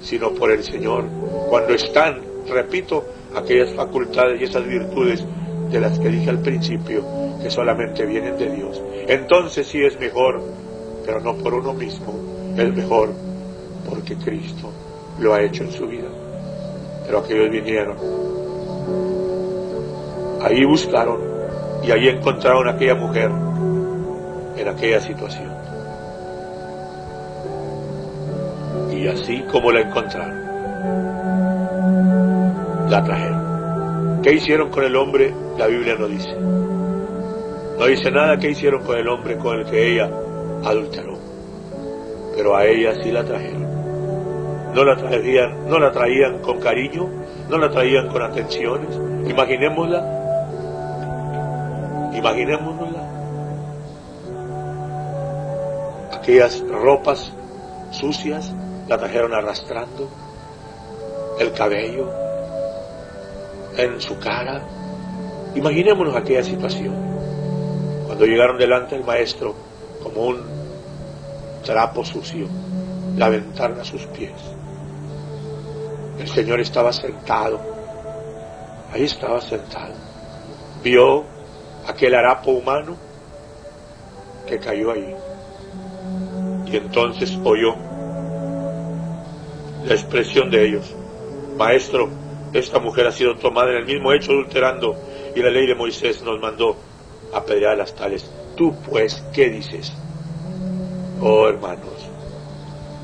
sino 0.01 0.31
por 0.31 0.51
el 0.51 0.63
Señor. 0.63 1.05
Cuando 1.49 1.73
están 1.73 2.27
repito, 2.49 3.03
aquellas 3.35 3.73
facultades 3.73 4.41
y 4.41 4.45
esas 4.45 4.65
virtudes 4.65 5.25
de 5.71 5.79
las 5.79 5.99
que 5.99 6.09
dije 6.09 6.29
al 6.29 6.39
principio, 6.39 7.03
que 7.41 7.49
solamente 7.49 8.05
vienen 8.05 8.37
de 8.37 8.49
Dios. 8.55 8.81
Entonces 9.07 9.67
sí 9.67 9.83
es 9.83 9.99
mejor, 9.99 10.41
pero 11.05 11.19
no 11.19 11.35
por 11.35 11.53
uno 11.53 11.73
mismo, 11.73 12.13
es 12.57 12.73
mejor 12.73 13.11
porque 13.89 14.15
Cristo 14.15 14.69
lo 15.19 15.33
ha 15.33 15.41
hecho 15.41 15.63
en 15.63 15.71
su 15.71 15.87
vida. 15.87 16.07
Pero 17.05 17.19
aquellos 17.19 17.49
vinieron, 17.49 17.97
ahí 20.41 20.65
buscaron 20.65 21.36
y 21.83 21.91
ahí 21.91 22.07
encontraron 22.09 22.67
a 22.67 22.71
aquella 22.71 22.95
mujer 22.95 23.31
en 24.57 24.67
aquella 24.67 24.99
situación. 24.99 25.51
Y 28.91 29.07
así 29.07 29.43
como 29.51 29.71
la 29.71 29.81
encontraron, 29.81 30.47
la 32.89 33.03
trajeron. 33.03 34.21
¿Qué 34.23 34.33
hicieron 34.33 34.69
con 34.69 34.83
el 34.83 34.95
hombre? 34.95 35.33
La 35.57 35.67
Biblia 35.67 35.95
no 35.97 36.07
dice. 36.07 36.35
No 36.35 37.85
dice 37.85 38.09
nada 38.11 38.37
qué 38.37 38.49
hicieron 38.51 38.83
con 38.83 38.97
el 38.97 39.07
hombre 39.07 39.37
con 39.37 39.59
el 39.59 39.65
que 39.65 39.93
ella 39.93 40.09
adulteró. 40.65 41.17
Pero 42.35 42.55
a 42.55 42.65
ella 42.65 42.95
sí 43.03 43.11
la 43.11 43.23
trajeron. 43.23 43.67
No 44.73 44.83
la 44.83 44.95
traían, 44.95 45.69
no 45.69 45.79
la 45.79 45.91
traían 45.91 46.39
con 46.39 46.59
cariño, 46.59 47.07
no 47.49 47.57
la 47.57 47.69
traían 47.69 48.07
con 48.09 48.21
atenciones. 48.21 48.89
Imaginémosla. 49.29 50.26
Imaginémosla. 52.17 53.03
Aquellas 56.13 56.59
ropas 56.67 57.31
sucias 57.91 58.51
la 58.87 58.97
trajeron 58.97 59.35
arrastrando, 59.35 60.09
el 61.39 61.53
cabello, 61.53 62.09
en 63.77 64.01
su 64.01 64.17
cara. 64.17 64.63
Imaginémonos 65.53 66.15
aquella 66.15 66.43
situación. 66.43 66.95
Cuando 68.07 68.25
llegaron 68.25 68.57
delante 68.57 68.95
del 68.95 69.05
maestro, 69.05 69.53
como 70.01 70.25
un 70.25 70.41
trapo 71.63 72.03
sucio, 72.03 72.47
la 73.15 73.27
aventaron 73.27 73.79
a 73.79 73.83
sus 73.83 74.07
pies. 74.07 74.33
El 76.19 76.27
Señor 76.27 76.61
estaba 76.61 76.91
sentado. 76.91 77.59
Ahí 78.91 79.03
estaba 79.03 79.39
sentado. 79.39 79.93
Vio 80.83 81.36
aquel 81.97 82.13
harapo 82.13 82.51
humano 82.51 82.95
que 84.47 84.59
cayó 84.59 84.91
ahí. 84.91 85.15
Y 86.67 86.77
entonces 86.77 87.35
oyó 87.43 87.75
la 89.83 89.93
expresión 89.95 90.51
de 90.51 90.67
ellos. 90.67 90.95
Maestro, 91.57 92.07
esta 92.53 92.77
mujer 92.77 93.07
ha 93.07 93.11
sido 93.11 93.35
tomada 93.37 93.71
en 93.71 93.77
el 93.77 93.85
mismo 93.85 94.13
hecho 94.13 94.31
adulterando 94.31 94.95
y 95.35 95.41
la 95.41 95.49
ley 95.49 95.65
de 95.65 95.73
Moisés 95.73 96.21
nos 96.21 96.39
mandó 96.39 96.77
apedrear 97.33 97.73
a 97.73 97.77
las 97.77 97.95
tales. 97.95 98.29
Tú 98.55 98.75
pues, 98.87 99.15
¿qué 99.33 99.49
dices? 99.49 99.91
Oh 101.19 101.47
hermanos, 101.47 102.11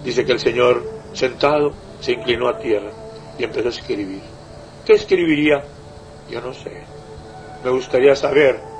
dice 0.03 0.23
que 0.23 0.33
el 0.33 0.39
Señor 0.39 0.83
sentado 1.13 1.73
se 1.99 2.11
inclinó 2.11 2.47
a 2.47 2.59
tierra 2.59 2.91
y 3.39 3.43
empezó 3.43 3.69
a 3.69 3.71
escribir. 3.71 4.21
¿Qué 4.85 4.93
escribiría? 4.93 5.63
Yo 6.29 6.41
no 6.41 6.53
sé. 6.53 6.83
Me 7.63 7.71
gustaría 7.71 8.15
saber 8.15 8.72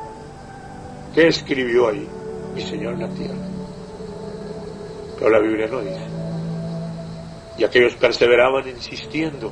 qué 1.13 1.27
escribió 1.27 1.89
ahí 1.89 2.08
mi 2.53 2.62
Señor 2.62 2.93
en 2.93 3.01
la 3.01 3.10
tierra. 3.10 3.48
Pero 5.17 5.29
la 5.29 5.39
Biblia 5.39 5.67
no 5.67 5.82
dice. 5.82 6.05
Y 7.58 7.63
aquellos 7.63 7.93
perseveraban 7.96 8.67
insistiendo 8.67 9.51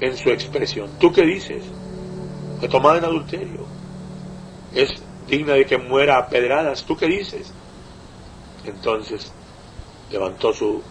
en 0.00 0.16
su 0.16 0.30
expresión. 0.30 0.90
¿Tú 0.98 1.12
qué 1.12 1.22
dices? 1.22 1.64
Que 2.60 2.68
tomada 2.68 2.98
en 2.98 3.04
adulterio 3.04 3.66
es 4.74 4.94
digna 5.28 5.54
de 5.54 5.66
que 5.66 5.78
muera 5.78 6.18
a 6.18 6.28
pedradas. 6.28 6.84
¿Tú 6.84 6.96
qué 6.96 7.06
dices? 7.06 7.52
Entonces 8.64 9.32
levantó 10.10 10.52
su 10.52 10.82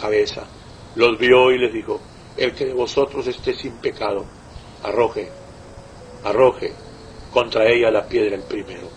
cabeza, 0.00 0.44
los 0.96 1.18
vio 1.18 1.52
y 1.52 1.58
les 1.58 1.72
dijo, 1.72 2.00
el 2.36 2.52
que 2.54 2.66
de 2.66 2.72
vosotros 2.72 3.26
esté 3.26 3.54
sin 3.54 3.72
pecado, 3.74 4.24
arroje, 4.82 5.30
arroje 6.24 6.72
contra 7.32 7.66
ella 7.66 7.90
la 7.90 8.04
piedra 8.04 8.36
el 8.36 8.42
primero. 8.42 8.88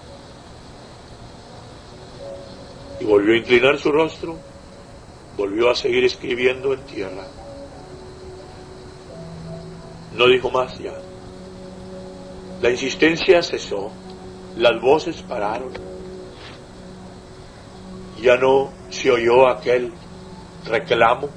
Y 2.99 3.05
volvió 3.05 3.33
a 3.33 3.37
inclinar 3.37 3.79
su 3.79 3.91
rostro, 3.91 4.37
volvió 5.37 5.69
a 5.69 5.75
seguir 5.75 6.03
escribiendo 6.03 6.73
en 6.73 6.81
tierra. 6.81 7.25
No 10.15 10.27
dijo 10.27 10.49
más 10.49 10.77
ya. 10.79 10.93
La 12.61 12.69
insistencia 12.69 13.41
cesó, 13.41 13.91
las 14.57 14.81
voces 14.81 15.21
pararon. 15.21 15.73
Ya 18.21 18.37
no 18.37 18.71
se 18.89 19.11
oyó 19.11 19.47
aquel 19.47 19.91
reclamo. 20.65 21.29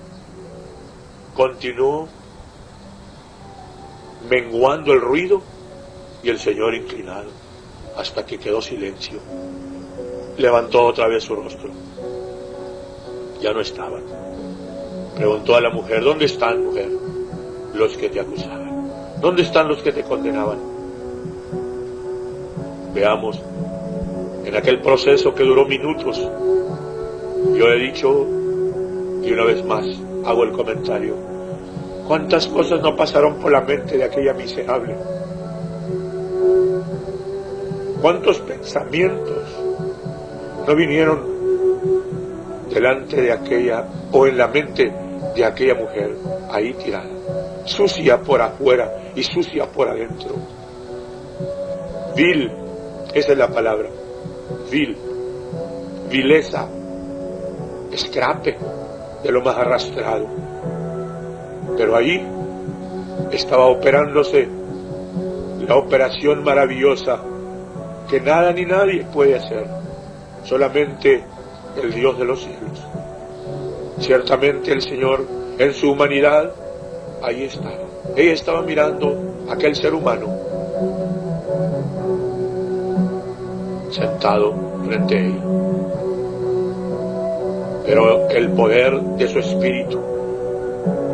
Continuó 1.35 2.09
menguando 4.29 4.93
el 4.93 5.01
ruido 5.01 5.43
y 6.23 6.31
el 6.31 6.39
Señor 6.39 6.75
inclinado 6.75 7.31
hasta 7.97 8.25
que 8.25 8.39
quedó 8.39 8.63
silencio. 8.63 9.19
Levantó 10.37 10.87
otra 10.87 11.09
vez 11.09 11.25
su 11.25 11.35
rostro. 11.35 11.71
Ya 13.41 13.53
no 13.53 13.61
estaban. 13.61 14.03
Preguntó 15.17 15.57
a 15.57 15.61
la 15.61 15.71
mujer, 15.71 16.03
¿dónde 16.03 16.27
están, 16.27 16.65
mujer, 16.65 16.89
los 17.75 17.97
que 17.97 18.09
te 18.09 18.21
acusaban? 18.21 18.89
¿Dónde 19.21 19.43
están 19.43 19.67
los 19.67 19.83
que 19.83 19.91
te 19.91 20.05
condenaban? 20.05 20.59
Veamos, 22.95 23.41
en 24.45 24.57
aquel 24.57 24.81
proceso 24.81 25.35
que 25.35 25.43
duró 25.43 25.67
minutos, 25.67 26.19
yo 27.57 27.69
he 27.69 27.79
dicho, 27.79 28.27
y 29.23 29.33
una 29.33 29.45
vez 29.45 29.65
más 29.65 29.85
hago 30.25 30.45
el 30.45 30.53
comentario, 30.53 31.15
cuántas 32.07 32.47
cosas 32.47 32.81
no 32.81 32.97
pasaron 32.97 33.35
por 33.41 33.51
la 33.51 33.61
mente 33.61 33.99
de 33.99 34.05
aquella 34.05 34.33
miserable 34.35 34.95
¿Cuántos 38.01 38.39
pensamientos 38.41 39.43
no 40.67 40.77
vinieron 40.77 41.21
delante 42.73 43.21
de 43.21 43.33
aquella 43.33 43.85
o 44.13 44.27
en 44.27 44.39
la 44.39 44.47
mente 44.47 44.93
de 45.35 45.45
aquella 45.45 45.75
mujer 45.75 46.15
ahí 46.49 46.75
tirada? 46.75 47.11
Sucia 47.65 48.21
por 48.21 48.41
afuera 48.41 49.11
y 49.17 49.23
sucia 49.25 49.67
por 49.67 49.89
adentro. 49.89 50.37
Vil, 52.15 52.53
esa 53.13 53.33
es 53.33 53.39
la 53.39 53.49
palabra. 53.49 53.89
Vil, 54.71 54.97
vileza, 56.09 56.69
escrape 57.91 58.57
de 59.25 59.33
lo 59.33 59.43
más 59.43 59.57
arrastrado. 59.57 60.27
Pero 61.77 61.97
ahí 61.97 62.25
estaba 63.33 63.67
operándose 63.67 64.49
la 65.67 65.77
operación 65.77 66.45
maravillosa 66.45 67.23
que 68.09 68.21
nada 68.21 68.53
ni 68.53 68.65
nadie 68.65 69.05
puede 69.13 69.37
hacer, 69.37 69.67
solamente 70.45 71.23
el 71.83 71.93
Dios 71.93 72.19
de 72.19 72.25
los 72.25 72.41
cielos. 72.41 72.87
Ciertamente 74.01 74.73
el 74.73 74.83
Señor 74.83 75.27
en 75.59 75.75
su 75.75 75.91
humanidad, 75.91 76.53
ahí 77.23 77.45
estaba. 77.45 77.77
Ella 78.17 78.33
estaba 78.33 78.63
mirando 78.63 79.17
a 79.49 79.55
aquel 79.55 79.75
ser 79.77 79.93
humano 79.95 80.27
sentado 83.91 84.55
frente 84.85 85.17
a 85.17 85.21
ella. 85.21 85.43
Pero 87.87 88.29
el 88.29 88.51
poder 88.51 89.01
de 89.01 89.29
su 89.29 89.39
espíritu, 89.39 90.01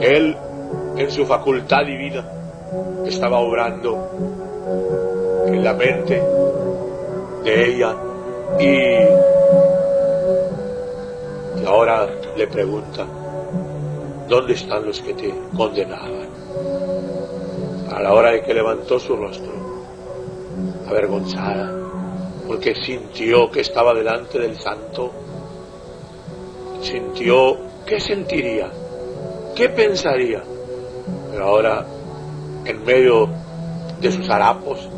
Él 0.00 0.36
en 0.96 1.10
su 1.10 1.24
facultad 1.24 1.84
divina, 1.86 2.24
estaba 3.06 3.38
obrando 3.38 4.10
en 5.46 5.62
la 5.62 5.74
mente 5.74 6.22
de 7.44 7.68
ella 7.68 7.94
y, 8.58 8.96
ahora 11.66 12.08
le 12.36 12.46
pregunta, 12.46 13.06
¿dónde 14.28 14.54
están 14.54 14.86
los 14.86 15.00
que 15.02 15.12
te 15.14 15.34
condenaban? 15.54 16.28
A 17.92 18.00
la 18.00 18.12
hora 18.14 18.30
de 18.32 18.42
que 18.42 18.54
levantó 18.54 18.98
su 18.98 19.14
rostro, 19.14 19.52
avergonzada, 20.88 21.70
porque 22.46 22.74
sintió 22.74 23.50
que 23.50 23.60
estaba 23.60 23.92
delante 23.92 24.38
del 24.38 24.58
santo, 24.58 25.12
sintió, 26.80 27.58
¿qué 27.86 28.00
sentiría? 28.00 28.70
¿Qué 29.54 29.68
pensaría? 29.68 30.42
Pero 31.30 31.44
ahora, 31.44 31.84
en 32.64 32.84
medio 32.84 33.28
de 34.00 34.10
sus 34.10 34.28
harapos 34.30 34.88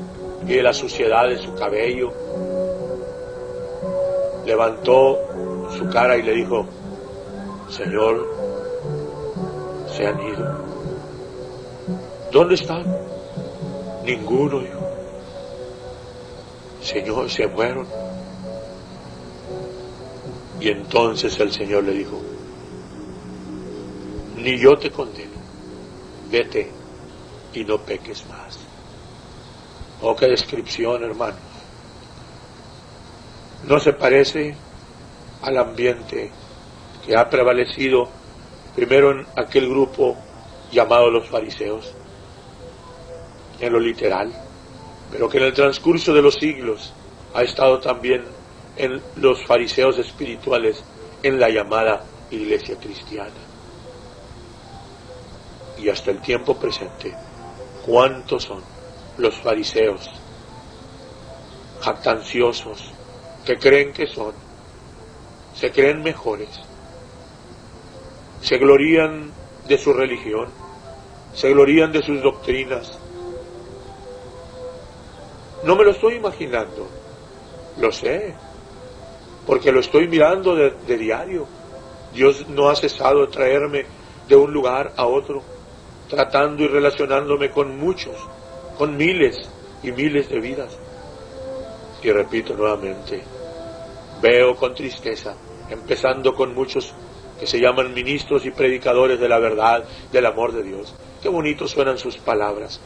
y 0.46 0.54
de 0.54 0.62
la 0.62 0.72
suciedad 0.72 1.28
de 1.28 1.38
su 1.38 1.54
cabello, 1.54 2.12
levantó 4.44 5.18
su 5.76 5.88
cara 5.90 6.16
y 6.16 6.22
le 6.22 6.34
dijo, 6.34 6.66
Señor, 7.68 8.26
se 9.88 10.06
han 10.06 10.20
ido. 10.20 10.66
¿Dónde 12.30 12.54
están? 12.54 12.84
Ninguno, 14.04 14.62
hijo. 14.62 14.86
Señor, 16.80 17.28
se 17.28 17.48
fueron. 17.48 17.86
Y 20.60 20.68
entonces 20.68 21.38
el 21.40 21.52
Señor 21.52 21.84
le 21.84 21.92
dijo, 21.92 22.20
ni 24.36 24.58
yo 24.58 24.78
te 24.78 24.90
condeno, 24.90 25.36
vete 26.30 26.70
y 27.52 27.64
no 27.64 27.78
peques 27.78 28.24
más. 28.28 28.58
Oh, 30.08 30.14
qué 30.14 30.28
descripción, 30.28 31.02
hermano 31.02 31.36
no 33.66 33.80
se 33.80 33.92
parece 33.92 34.54
al 35.42 35.58
ambiente 35.58 36.30
que 37.04 37.16
ha 37.16 37.28
prevalecido 37.28 38.08
primero 38.76 39.10
en 39.10 39.26
aquel 39.36 39.68
grupo 39.68 40.16
llamado 40.70 41.10
los 41.10 41.28
fariseos, 41.28 41.92
en 43.60 43.72
lo 43.72 43.80
literal, 43.80 44.32
pero 45.10 45.28
que 45.28 45.38
en 45.38 45.44
el 45.44 45.52
transcurso 45.52 46.12
de 46.14 46.22
los 46.22 46.34
siglos 46.34 46.92
ha 47.34 47.42
estado 47.42 47.80
también 47.80 48.24
en 48.76 49.02
los 49.16 49.44
fariseos 49.44 49.98
espirituales, 49.98 50.84
en 51.22 51.40
la 51.40 51.48
llamada 51.48 52.04
iglesia 52.30 52.76
cristiana. 52.76 53.30
Y 55.78 55.88
hasta 55.88 56.10
el 56.10 56.20
tiempo 56.20 56.56
presente, 56.56 57.12
¿cuántos 57.84 58.44
son 58.44 58.75
los 59.18 59.34
fariseos 59.36 60.10
jactanciosos, 61.80 62.92
que 63.44 63.56
creen 63.58 63.92
que 63.92 64.06
son, 64.06 64.32
se 65.54 65.70
creen 65.70 66.02
mejores, 66.02 66.48
se 68.42 68.58
glorían 68.58 69.30
de 69.68 69.78
su 69.78 69.92
religión, 69.92 70.48
se 71.34 71.50
glorían 71.50 71.92
de 71.92 72.02
sus 72.02 72.22
doctrinas. 72.22 72.98
No 75.64 75.76
me 75.76 75.84
lo 75.84 75.90
estoy 75.92 76.14
imaginando, 76.14 76.88
lo 77.78 77.92
sé, 77.92 78.34
porque 79.46 79.72
lo 79.72 79.80
estoy 79.80 80.08
mirando 80.08 80.54
de, 80.54 80.70
de 80.70 80.96
diario. 80.96 81.46
Dios 82.12 82.48
no 82.48 82.68
ha 82.68 82.76
cesado 82.76 83.26
de 83.26 83.32
traerme 83.32 83.86
de 84.28 84.36
un 84.36 84.52
lugar 84.52 84.92
a 84.96 85.06
otro, 85.06 85.42
tratando 86.08 86.62
y 86.62 86.68
relacionándome 86.68 87.50
con 87.50 87.78
muchos, 87.78 88.16
con 88.78 88.96
miles 88.96 89.48
y 89.82 89.92
miles 89.92 90.28
de 90.28 90.40
vidas. 90.40 90.76
Y 92.02 92.10
repito 92.10 92.54
nuevamente, 92.54 93.22
Veo 94.20 94.56
con 94.56 94.74
tristeza, 94.74 95.34
empezando 95.68 96.34
con 96.34 96.54
muchos 96.54 96.94
que 97.38 97.46
se 97.46 97.60
llaman 97.60 97.92
ministros 97.92 98.46
y 98.46 98.50
predicadores 98.50 99.20
de 99.20 99.28
la 99.28 99.38
verdad, 99.38 99.84
del 100.10 100.24
amor 100.24 100.52
de 100.52 100.62
Dios. 100.62 100.94
Qué 101.22 101.28
bonitos 101.28 101.72
suenan 101.72 101.98
sus 101.98 102.16
palabras, 102.16 102.80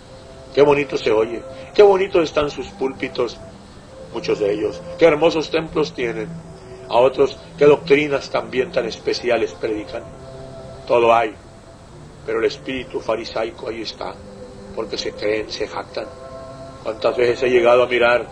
Qué 0.54 0.62
bonito 0.62 0.98
se 0.98 1.12
oye, 1.12 1.42
qué 1.74 1.82
bonito 1.84 2.20
están 2.20 2.50
sus 2.50 2.66
púlpitos, 2.70 3.38
muchos 4.12 4.40
de 4.40 4.52
ellos, 4.52 4.82
qué 4.98 5.04
hermosos 5.04 5.48
templos 5.48 5.94
tienen, 5.94 6.28
a 6.88 6.96
otros 6.96 7.38
qué 7.56 7.66
doctrinas 7.66 8.30
también 8.30 8.72
tan 8.72 8.86
especiales 8.86 9.52
predican. 9.54 10.02
Todo 10.88 11.14
hay, 11.14 11.32
pero 12.26 12.40
el 12.40 12.46
espíritu 12.46 12.98
farisaico 12.98 13.68
ahí 13.68 13.82
está, 13.82 14.16
porque 14.74 14.98
se 14.98 15.12
creen, 15.12 15.50
se 15.50 15.66
jactan. 15.66 16.06
¿Cuántas 16.82 17.16
veces 17.16 17.42
he 17.42 17.50
llegado 17.50 17.82
a 17.82 17.86
mirar 17.86 18.26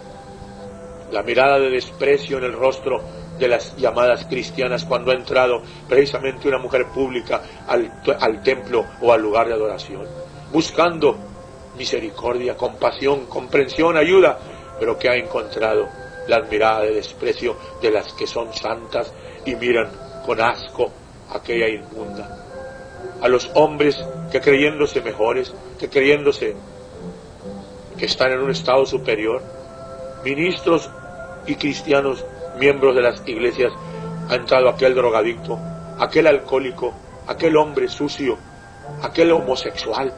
la 1.13 1.23
mirada 1.23 1.59
de 1.59 1.71
desprecio 1.71 2.39
en 2.39 2.45
el 2.45 2.53
rostro 2.53 3.03
de 3.39 3.49
las 3.49 3.77
llamadas 3.77 4.27
cristianas 4.27 4.85
cuando 4.85 5.13
ha 5.13 5.15
entrado 5.15 5.63
precisamente 5.89 6.49
una 6.49 6.59
mujer 6.59 6.87
pública 6.87 7.43
al, 7.67 8.03
al 8.21 8.43
templo 8.43 8.85
o 9.01 9.13
al 9.13 9.23
lugar 9.23 9.47
de 9.47 9.55
adoración, 9.55 10.07
buscando 10.53 11.17
misericordia, 11.77 12.57
compasión, 12.57 13.27
comprensión, 13.27 13.97
ayuda, 13.97 14.39
pero 14.79 14.99
que 14.99 15.09
ha 15.09 15.15
encontrado 15.15 15.89
la 16.27 16.41
mirada 16.43 16.83
de 16.83 16.95
desprecio 16.95 17.57
de 17.81 17.91
las 17.91 18.13
que 18.13 18.27
son 18.27 18.53
santas 18.53 19.13
y 19.45 19.55
miran 19.55 19.91
con 20.27 20.41
asco 20.41 20.91
aquella 21.31 21.69
inmunda. 21.69 22.48
A 23.21 23.29
los 23.29 23.51
hombres 23.55 24.05
que 24.31 24.41
creyéndose 24.41 25.01
mejores, 25.01 25.53
que 25.79 25.89
creyéndose 25.89 26.55
que 27.97 28.07
están 28.07 28.33
en 28.33 28.41
un 28.41 28.51
estado 28.51 28.87
superior, 28.87 29.43
ministros 30.25 30.89
y 31.47 31.57
cristianos, 31.57 32.25
miembros 32.59 32.95
de 32.95 33.03
las 33.03 33.23
iglesias, 33.27 33.73
ha 34.29 34.35
entrado 34.35 34.69
aquel 34.69 34.95
drogadicto, 34.95 35.59
aquel 35.99 36.27
alcohólico, 36.27 36.95
aquel 37.27 37.57
hombre 37.57 37.89
sucio, 37.89 38.39
aquel 39.03 39.33
homosexual, 39.33 40.13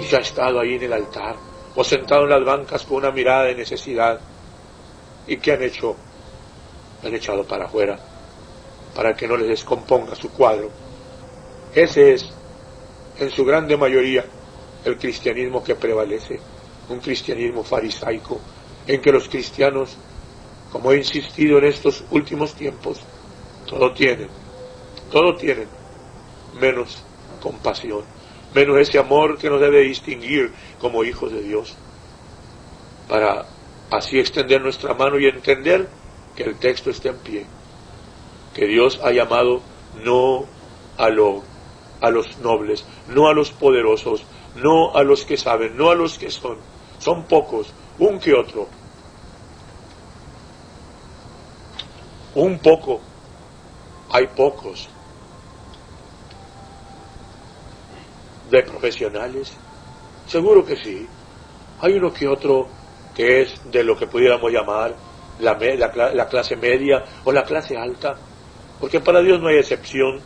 y 0.00 0.04
se 0.04 0.16
ha 0.16 0.20
estado 0.20 0.60
ahí 0.60 0.74
en 0.74 0.84
el 0.84 0.92
altar 0.92 1.36
o 1.74 1.84
sentado 1.84 2.24
en 2.24 2.30
las 2.30 2.44
bancas 2.44 2.84
con 2.84 2.98
una 2.98 3.10
mirada 3.10 3.44
de 3.44 3.54
necesidad. 3.54 4.18
¿Y 5.26 5.36
qué 5.36 5.52
han 5.52 5.62
hecho? 5.62 5.96
han 7.04 7.14
echado 7.14 7.44
para 7.44 7.66
afuera 7.66 7.98
para 8.94 9.14
que 9.14 9.28
no 9.28 9.36
les 9.36 9.48
descomponga 9.48 10.14
su 10.16 10.30
cuadro. 10.30 10.70
Ese 11.74 12.14
es, 12.14 12.26
en 13.18 13.30
su 13.30 13.44
grande 13.44 13.76
mayoría, 13.76 14.24
el 14.84 14.96
cristianismo 14.96 15.62
que 15.62 15.74
prevalece, 15.74 16.40
un 16.88 17.00
cristianismo 17.00 17.62
farisaico, 17.62 18.40
en 18.86 19.00
que 19.00 19.12
los 19.12 19.28
cristianos, 19.28 19.96
como 20.72 20.92
he 20.92 20.96
insistido 20.96 21.58
en 21.58 21.64
estos 21.64 22.04
últimos 22.10 22.54
tiempos, 22.54 23.00
todo 23.66 23.92
tienen, 23.92 24.28
todo 25.10 25.34
tienen, 25.34 25.68
menos 26.58 27.02
compasión 27.40 28.04
menos 28.54 28.78
ese 28.78 28.98
amor 28.98 29.38
que 29.38 29.50
nos 29.50 29.60
debe 29.60 29.80
distinguir 29.80 30.52
como 30.80 31.04
hijos 31.04 31.32
de 31.32 31.42
Dios, 31.42 31.74
para 33.08 33.46
así 33.90 34.18
extender 34.18 34.60
nuestra 34.60 34.94
mano 34.94 35.18
y 35.18 35.26
entender 35.26 35.88
que 36.36 36.44
el 36.44 36.56
texto 36.56 36.90
está 36.90 37.10
en 37.10 37.18
pie, 37.18 37.46
que 38.54 38.66
Dios 38.66 39.00
ha 39.02 39.10
llamado 39.10 39.60
no 40.02 40.46
a, 40.96 41.08
lo, 41.10 41.42
a 42.00 42.10
los 42.10 42.38
nobles, 42.38 42.84
no 43.08 43.28
a 43.28 43.34
los 43.34 43.50
poderosos, 43.50 44.24
no 44.56 44.94
a 44.94 45.02
los 45.02 45.24
que 45.24 45.36
saben, 45.36 45.76
no 45.76 45.90
a 45.90 45.94
los 45.94 46.18
que 46.18 46.30
son, 46.30 46.58
son 46.98 47.24
pocos, 47.24 47.72
un 47.98 48.18
que 48.18 48.34
otro, 48.34 48.68
un 52.34 52.58
poco, 52.58 53.00
hay 54.10 54.26
pocos, 54.28 54.88
de 58.50 58.62
profesionales? 58.62 59.52
Seguro 60.26 60.64
que 60.64 60.76
sí. 60.76 61.06
Hay 61.80 61.94
uno 61.94 62.12
que 62.12 62.26
otro 62.26 62.68
que 63.14 63.42
es 63.42 63.60
de 63.70 63.82
lo 63.82 63.96
que 63.96 64.06
pudiéramos 64.06 64.50
llamar 64.52 64.94
la, 65.40 65.54
la, 65.54 66.28
clase 66.28 66.56
media 66.56 67.04
o 67.24 67.32
la 67.32 67.44
clase 67.44 67.76
alta, 67.76 68.16
porque 68.80 69.00
para 69.00 69.20
Dios 69.20 69.40
no 69.40 69.48
hay 69.48 69.56
excepción. 69.56 70.20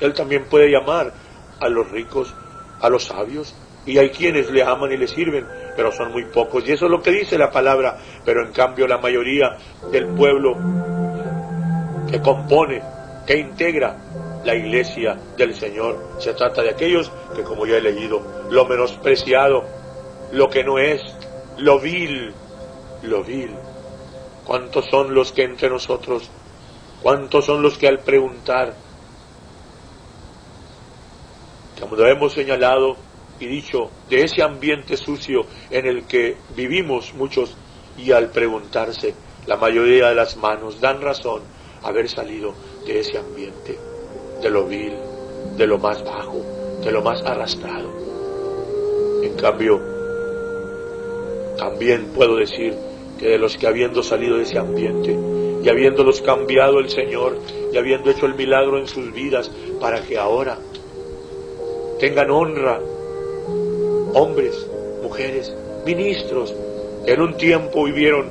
Él 0.00 0.12
también 0.12 0.44
puede 0.44 0.70
llamar 0.70 1.12
a 1.60 1.68
los 1.68 1.90
ricos, 1.90 2.34
a 2.80 2.88
los 2.88 3.04
sabios, 3.04 3.54
y 3.86 3.98
hay 3.98 4.10
quienes 4.10 4.50
le 4.50 4.62
aman 4.62 4.92
y 4.92 4.96
le 4.96 5.06
sirven, 5.06 5.46
pero 5.76 5.92
son 5.92 6.12
muy 6.12 6.24
pocos. 6.24 6.66
Y 6.66 6.72
eso 6.72 6.86
es 6.86 6.90
lo 6.90 7.02
que 7.02 7.10
dice 7.10 7.38
la 7.38 7.50
palabra, 7.50 7.98
pero 8.24 8.42
en 8.42 8.52
cambio 8.52 8.86
la 8.86 8.98
mayoría 8.98 9.56
del 9.90 10.06
pueblo 10.08 10.56
que 12.10 12.20
compone, 12.20 12.82
que 13.26 13.38
integra 13.38 13.96
la 14.44 14.54
iglesia 14.54 15.18
del 15.36 15.54
Señor. 15.54 16.16
Se 16.18 16.34
trata 16.34 16.62
de 16.62 16.70
aquellos 16.70 17.10
que, 17.34 17.42
como 17.42 17.66
ya 17.66 17.76
he 17.76 17.80
leído, 17.80 18.22
lo 18.50 18.64
menospreciado, 18.66 19.64
lo 20.32 20.48
que 20.48 20.64
no 20.64 20.78
es, 20.78 21.02
lo 21.58 21.78
vil, 21.78 22.32
lo 23.02 23.22
vil. 23.22 23.50
¿Cuántos 24.44 24.86
son 24.86 25.14
los 25.14 25.32
que 25.32 25.44
entre 25.44 25.70
nosotros, 25.70 26.30
cuántos 27.02 27.46
son 27.46 27.62
los 27.62 27.78
que 27.78 27.88
al 27.88 28.00
preguntar, 28.00 28.74
como 31.84 31.96
lo 31.96 32.08
hemos 32.08 32.32
señalado 32.32 32.96
y 33.38 33.44
dicho, 33.44 33.90
de 34.08 34.22
ese 34.22 34.42
ambiente 34.42 34.96
sucio 34.96 35.44
en 35.70 35.84
el 35.84 36.06
que 36.06 36.34
vivimos 36.56 37.12
muchos, 37.12 37.54
y 37.98 38.10
al 38.10 38.30
preguntarse, 38.30 39.14
la 39.46 39.58
mayoría 39.58 40.08
de 40.08 40.14
las 40.14 40.34
manos 40.38 40.80
dan 40.80 41.02
razón 41.02 41.42
haber 41.82 42.08
salido 42.08 42.54
de 42.86 43.00
ese 43.00 43.18
ambiente 43.18 43.78
de 44.40 44.50
lo 44.50 44.64
vil, 44.64 44.94
de 45.58 45.66
lo 45.66 45.76
más 45.76 46.02
bajo, 46.02 46.40
de 46.82 46.90
lo 46.90 47.02
más 47.02 47.20
arrastrado. 47.20 47.90
En 49.22 49.34
cambio, 49.34 49.78
también 51.58 52.06
puedo 52.14 52.36
decir 52.36 52.74
que 53.18 53.28
de 53.28 53.38
los 53.38 53.58
que 53.58 53.66
habiendo 53.66 54.02
salido 54.02 54.38
de 54.38 54.44
ese 54.44 54.58
ambiente 54.58 55.18
y 55.62 55.68
habiéndolos 55.68 56.22
cambiado 56.22 56.78
el 56.78 56.88
Señor 56.88 57.36
y 57.70 57.76
habiendo 57.76 58.10
hecho 58.10 58.24
el 58.24 58.36
milagro 58.36 58.78
en 58.78 58.88
sus 58.88 59.12
vidas 59.12 59.50
para 59.78 60.00
que 60.02 60.16
ahora 60.16 60.58
tengan 62.04 62.30
honra, 62.30 62.80
hombres, 64.12 64.68
mujeres, 65.02 65.56
ministros, 65.86 66.54
que 67.06 67.14
en 67.14 67.22
un 67.22 67.34
tiempo 67.38 67.84
vivieron 67.84 68.28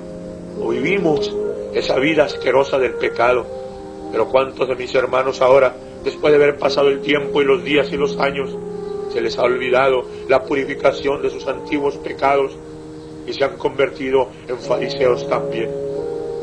o 0.61 0.69
vivimos 0.69 1.35
esa 1.73 1.97
vida 1.97 2.25
asquerosa 2.25 2.77
del 2.77 2.93
pecado, 2.93 3.47
pero 4.11 4.27
cuántos 4.27 4.67
de 4.67 4.75
mis 4.75 4.93
hermanos 4.93 5.41
ahora 5.41 5.73
después 6.03 6.31
de 6.31 6.35
haber 6.35 6.59
pasado 6.59 6.89
el 6.89 7.01
tiempo 7.01 7.41
y 7.41 7.45
los 7.45 7.63
días 7.63 7.91
y 7.91 7.97
los 7.97 8.19
años, 8.19 8.55
se 9.11 9.21
les 9.21 9.39
ha 9.39 9.41
olvidado 9.41 10.05
la 10.29 10.43
purificación 10.43 11.23
de 11.23 11.31
sus 11.31 11.47
antiguos 11.47 11.95
pecados 11.97 12.55
y 13.25 13.33
se 13.33 13.43
han 13.43 13.57
convertido 13.57 14.27
en 14.47 14.59
fariseos 14.59 15.27
también. 15.27 15.71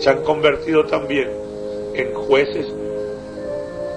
Se 0.00 0.10
han 0.10 0.24
convertido 0.24 0.84
también 0.84 1.30
en 1.94 2.12
jueces 2.12 2.66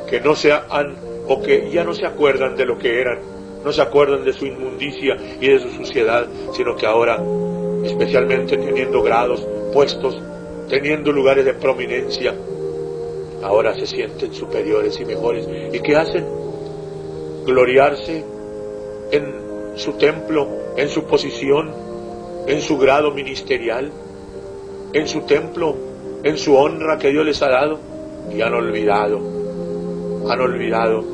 que 0.08 0.22
no 0.22 0.36
se 0.36 0.52
han 0.52 1.12
o 1.28 1.42
que 1.42 1.70
ya 1.72 1.84
no 1.84 1.94
se 1.94 2.06
acuerdan 2.06 2.56
de 2.56 2.66
lo 2.66 2.78
que 2.78 3.00
eran, 3.00 3.20
no 3.64 3.72
se 3.72 3.82
acuerdan 3.82 4.26
de 4.26 4.34
su 4.34 4.46
inmundicia 4.46 5.18
y 5.40 5.48
de 5.48 5.60
su 5.60 5.70
suciedad, 5.70 6.28
sino 6.54 6.76
que 6.76 6.86
ahora, 6.86 7.24
especialmente 7.84 8.58
teniendo 8.58 9.02
grados, 9.02 9.48
puestos, 9.72 10.22
teniendo 10.70 11.12
lugares 11.12 11.46
de 11.46 11.54
prominencia, 11.54 12.36
ahora 13.42 13.74
se 13.76 13.88
sienten 13.88 14.34
superiores 14.34 15.00
y 15.00 15.06
mejores. 15.06 15.48
¿Y 15.72 15.80
qué 15.80 15.96
hacen? 15.96 16.26
Gloriarse 17.46 18.24
en 19.12 19.34
su 19.76 19.94
templo, 19.94 20.48
en 20.76 20.90
su 20.90 21.06
posición, 21.06 21.72
en 22.48 22.62
su 22.62 22.78
grado 22.78 23.12
ministerial, 23.12 23.92
en 24.94 25.08
su 25.08 25.22
templo, 25.22 25.76
en 26.24 26.38
su 26.38 26.56
honra 26.56 26.98
que 26.98 27.10
Dios 27.10 27.26
les 27.26 27.42
ha 27.42 27.50
dado. 27.50 27.80
Y 28.34 28.42
han 28.42 28.54
olvidado, 28.54 29.20
han 30.30 30.40
olvidado 30.40 31.12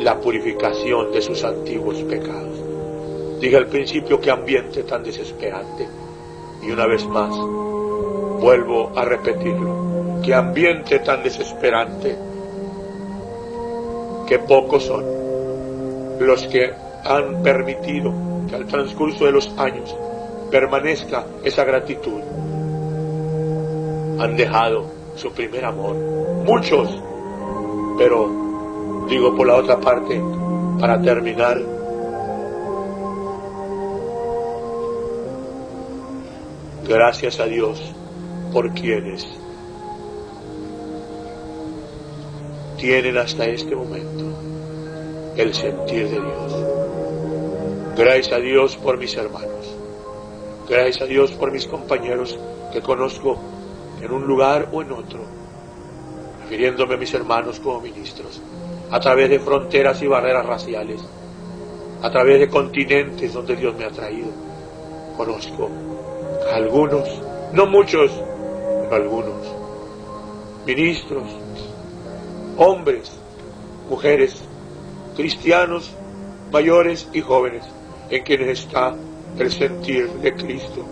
la 0.00 0.20
purificación 0.20 1.12
de 1.12 1.22
sus 1.22 1.42
antiguos 1.44 1.96
pecados. 2.02 2.58
Dije 3.40 3.56
al 3.56 3.66
principio 3.66 4.20
qué 4.20 4.30
ambiente 4.30 4.82
tan 4.82 5.02
desesperante. 5.02 5.86
Y 6.62 6.70
una 6.70 6.86
vez 6.86 7.06
más, 7.06 7.36
vuelvo 8.40 8.92
a 8.96 9.04
repetirlo 9.04 10.20
qué 10.22 10.34
ambiente 10.34 10.98
tan 11.00 11.22
desesperante, 11.22 12.16
que 14.26 14.38
pocos 14.40 14.84
son 14.84 15.04
los 16.18 16.46
que 16.48 16.72
han 17.04 17.42
permitido 17.42 18.12
que 18.48 18.56
al 18.56 18.66
transcurso 18.66 19.24
de 19.24 19.32
los 19.32 19.52
años 19.56 19.94
permanezca 20.50 21.26
esa 21.44 21.64
gratitud. 21.64 22.20
Han 24.18 24.36
dejado 24.36 24.86
su 25.14 25.30
primer 25.32 25.64
amor, 25.64 25.94
muchos, 26.44 26.88
pero 27.98 28.45
digo 29.08 29.34
por 29.36 29.46
la 29.46 29.56
otra 29.56 29.78
parte, 29.78 30.20
para 30.80 31.00
terminar, 31.00 31.60
gracias 36.86 37.40
a 37.40 37.46
Dios 37.46 37.80
por 38.52 38.72
quienes 38.72 39.26
tienen 42.76 43.16
hasta 43.16 43.46
este 43.46 43.74
momento 43.74 44.24
el 45.36 45.54
sentir 45.54 46.08
de 46.08 46.20
Dios. 46.20 46.76
Gracias 47.96 48.32
a 48.32 48.38
Dios 48.38 48.76
por 48.76 48.98
mis 48.98 49.16
hermanos. 49.16 49.74
Gracias 50.68 51.02
a 51.02 51.06
Dios 51.06 51.30
por 51.32 51.52
mis 51.52 51.66
compañeros 51.66 52.38
que 52.72 52.80
conozco 52.80 53.38
en 54.02 54.10
un 54.10 54.26
lugar 54.26 54.68
o 54.72 54.82
en 54.82 54.92
otro, 54.92 55.20
refiriéndome 56.42 56.94
a 56.94 56.98
mis 56.98 57.14
hermanos 57.14 57.60
como 57.60 57.80
ministros, 57.80 58.42
a 58.90 59.00
través 59.00 59.30
de 59.30 59.38
fronteras 59.38 60.00
y 60.02 60.06
barreras 60.06 60.46
raciales, 60.46 61.00
a 62.02 62.10
través 62.10 62.40
de 62.40 62.48
continentes 62.48 63.32
donde 63.32 63.56
Dios 63.56 63.74
me 63.76 63.84
ha 63.84 63.90
traído. 63.90 64.28
Conozco 65.16 65.70
a 66.50 66.56
algunos, 66.56 67.08
no 67.52 67.66
muchos, 67.66 68.12
pero 68.88 69.02
algunos, 69.02 69.54
ministros, 70.66 71.24
hombres, 72.56 73.12
mujeres, 73.88 74.42
cristianos, 75.16 75.90
mayores 76.52 77.08
y 77.12 77.20
jóvenes, 77.20 77.64
en 78.10 78.22
quienes 78.22 78.60
está 78.60 78.94
el 79.38 79.50
sentir 79.50 80.08
de 80.08 80.34
Cristo, 80.34 80.84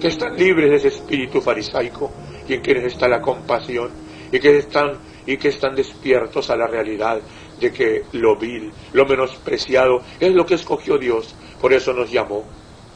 que 0.00 0.08
están 0.08 0.36
libres 0.36 0.70
de 0.70 0.76
ese 0.76 0.88
espíritu 0.88 1.40
farisaico 1.40 2.10
y 2.46 2.54
en 2.54 2.60
quienes 2.60 2.84
está 2.84 3.08
la 3.08 3.22
compasión 3.22 3.90
y 4.30 4.38
que 4.38 4.58
están 4.58 4.98
y 5.26 5.36
que 5.36 5.48
están 5.48 5.74
despiertos 5.74 6.50
a 6.50 6.56
la 6.56 6.66
realidad 6.66 7.20
de 7.58 7.72
que 7.72 8.04
lo 8.12 8.36
vil, 8.36 8.72
lo 8.92 9.06
menospreciado 9.06 10.02
es 10.20 10.32
lo 10.32 10.44
que 10.44 10.54
escogió 10.54 10.98
Dios, 10.98 11.34
por 11.60 11.72
eso 11.72 11.92
nos 11.92 12.10
llamó 12.10 12.44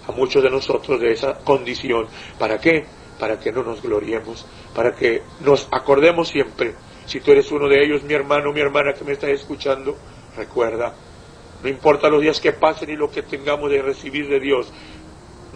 a 0.07 0.13
muchos 0.13 0.43
de 0.43 0.51
nosotros 0.51 1.01
de 1.01 1.13
esa 1.13 1.39
condición. 1.39 2.07
¿Para 2.39 2.59
qué? 2.59 2.85
Para 3.19 3.39
que 3.39 3.53
no 3.53 3.63
nos 3.63 3.83
gloriemos, 3.83 4.47
para 4.75 4.95
que 4.95 5.23
nos 5.41 5.69
acordemos 5.71 6.29
siempre. 6.29 6.75
Si 7.07 7.21
tú 7.21 7.33
eres 7.33 7.51
uno 7.53 7.69
de 7.69 7.85
ellos, 7.85 8.03
mi 8.03 8.15
hermano, 8.15 8.53
mi 8.53 8.61
hermana 8.61 8.95
que 8.95 9.05
me 9.05 9.13
está 9.13 9.29
escuchando, 9.29 9.97
recuerda, 10.37 10.95
no 11.63 11.69
importa 11.69 12.09
los 12.09 12.23
días 12.23 12.41
que 12.41 12.53
pasen 12.53 12.91
y 12.91 12.97
lo 12.97 13.11
que 13.11 13.23
tengamos 13.23 13.71
de 13.71 13.83
recibir 13.83 14.29
de 14.29 14.41
Dios, 14.41 14.73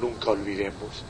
nunca 0.01 0.31
olvidemos 0.31 1.05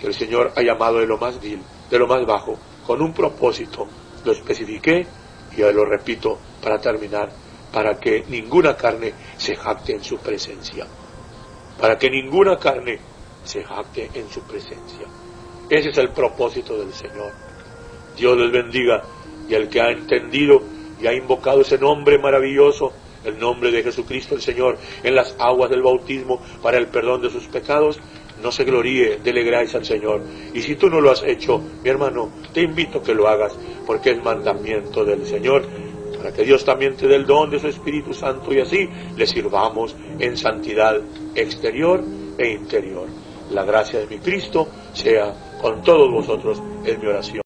que 0.00 0.06
el 0.08 0.14
Señor 0.14 0.52
ha 0.56 0.62
llamado 0.62 0.98
de 0.98 1.06
lo 1.06 1.18
más 1.18 1.40
vil, 1.40 1.60
de 1.90 1.98
lo 1.98 2.06
más 2.06 2.26
bajo, 2.26 2.58
con 2.86 3.00
un 3.00 3.12
propósito. 3.12 3.86
Lo 4.24 4.32
especifiqué 4.32 5.06
y 5.56 5.62
ahora 5.62 5.74
lo 5.74 5.84
repito 5.84 6.38
para 6.62 6.78
terminar, 6.78 7.30
para 7.72 7.98
que 7.98 8.24
ninguna 8.28 8.76
carne 8.76 9.12
se 9.36 9.56
jacte 9.56 9.92
en 9.92 10.04
su 10.04 10.18
presencia. 10.18 10.86
Para 11.80 11.98
que 11.98 12.10
ninguna 12.10 12.56
carne 12.58 12.98
se 13.44 13.64
jacte 13.64 14.10
en 14.14 14.28
su 14.28 14.42
presencia. 14.42 15.06
Ese 15.68 15.90
es 15.90 15.98
el 15.98 16.10
propósito 16.10 16.78
del 16.78 16.92
Señor. 16.92 17.32
Dios 18.16 18.36
les 18.36 18.52
bendiga 18.52 19.02
y 19.48 19.54
el 19.54 19.68
que 19.68 19.80
ha 19.80 19.90
entendido 19.90 20.62
y 21.00 21.06
ha 21.06 21.12
invocado 21.12 21.62
ese 21.62 21.78
nombre 21.78 22.18
maravilloso 22.18 22.92
el 23.24 23.38
nombre 23.38 23.70
de 23.70 23.82
Jesucristo 23.82 24.34
el 24.34 24.42
Señor 24.42 24.78
en 25.02 25.14
las 25.14 25.34
aguas 25.38 25.70
del 25.70 25.82
bautismo 25.82 26.40
para 26.62 26.78
el 26.78 26.88
perdón 26.88 27.22
de 27.22 27.30
sus 27.30 27.44
pecados, 27.44 28.00
no 28.42 28.50
se 28.50 28.64
gloríe, 28.64 29.18
dele 29.22 29.42
gracias 29.44 29.76
al 29.76 29.84
Señor. 29.84 30.22
Y 30.52 30.62
si 30.62 30.76
tú 30.76 30.90
no 30.90 31.00
lo 31.00 31.10
has 31.10 31.22
hecho, 31.22 31.62
mi 31.82 31.88
hermano, 31.88 32.30
te 32.52 32.62
invito 32.62 32.98
a 32.98 33.02
que 33.02 33.14
lo 33.14 33.28
hagas, 33.28 33.58
porque 33.86 34.10
es 34.10 34.22
mandamiento 34.22 35.04
del 35.04 35.24
Señor, 35.24 35.64
para 36.16 36.32
que 36.32 36.44
Dios 36.44 36.64
también 36.64 36.96
te 36.96 37.06
dé 37.06 37.16
el 37.16 37.26
don 37.26 37.50
de 37.50 37.58
su 37.58 37.68
Espíritu 37.68 38.12
Santo 38.14 38.52
y 38.52 38.60
así 38.60 38.88
le 39.16 39.26
sirvamos 39.26 39.96
en 40.18 40.36
santidad 40.36 41.00
exterior 41.34 42.02
e 42.38 42.50
interior. 42.50 43.06
La 43.50 43.64
gracia 43.64 44.00
de 44.00 44.06
mi 44.06 44.18
Cristo 44.18 44.68
sea 44.92 45.58
con 45.60 45.82
todos 45.82 46.10
vosotros 46.10 46.62
en 46.84 47.00
mi 47.00 47.06
oración. 47.06 47.41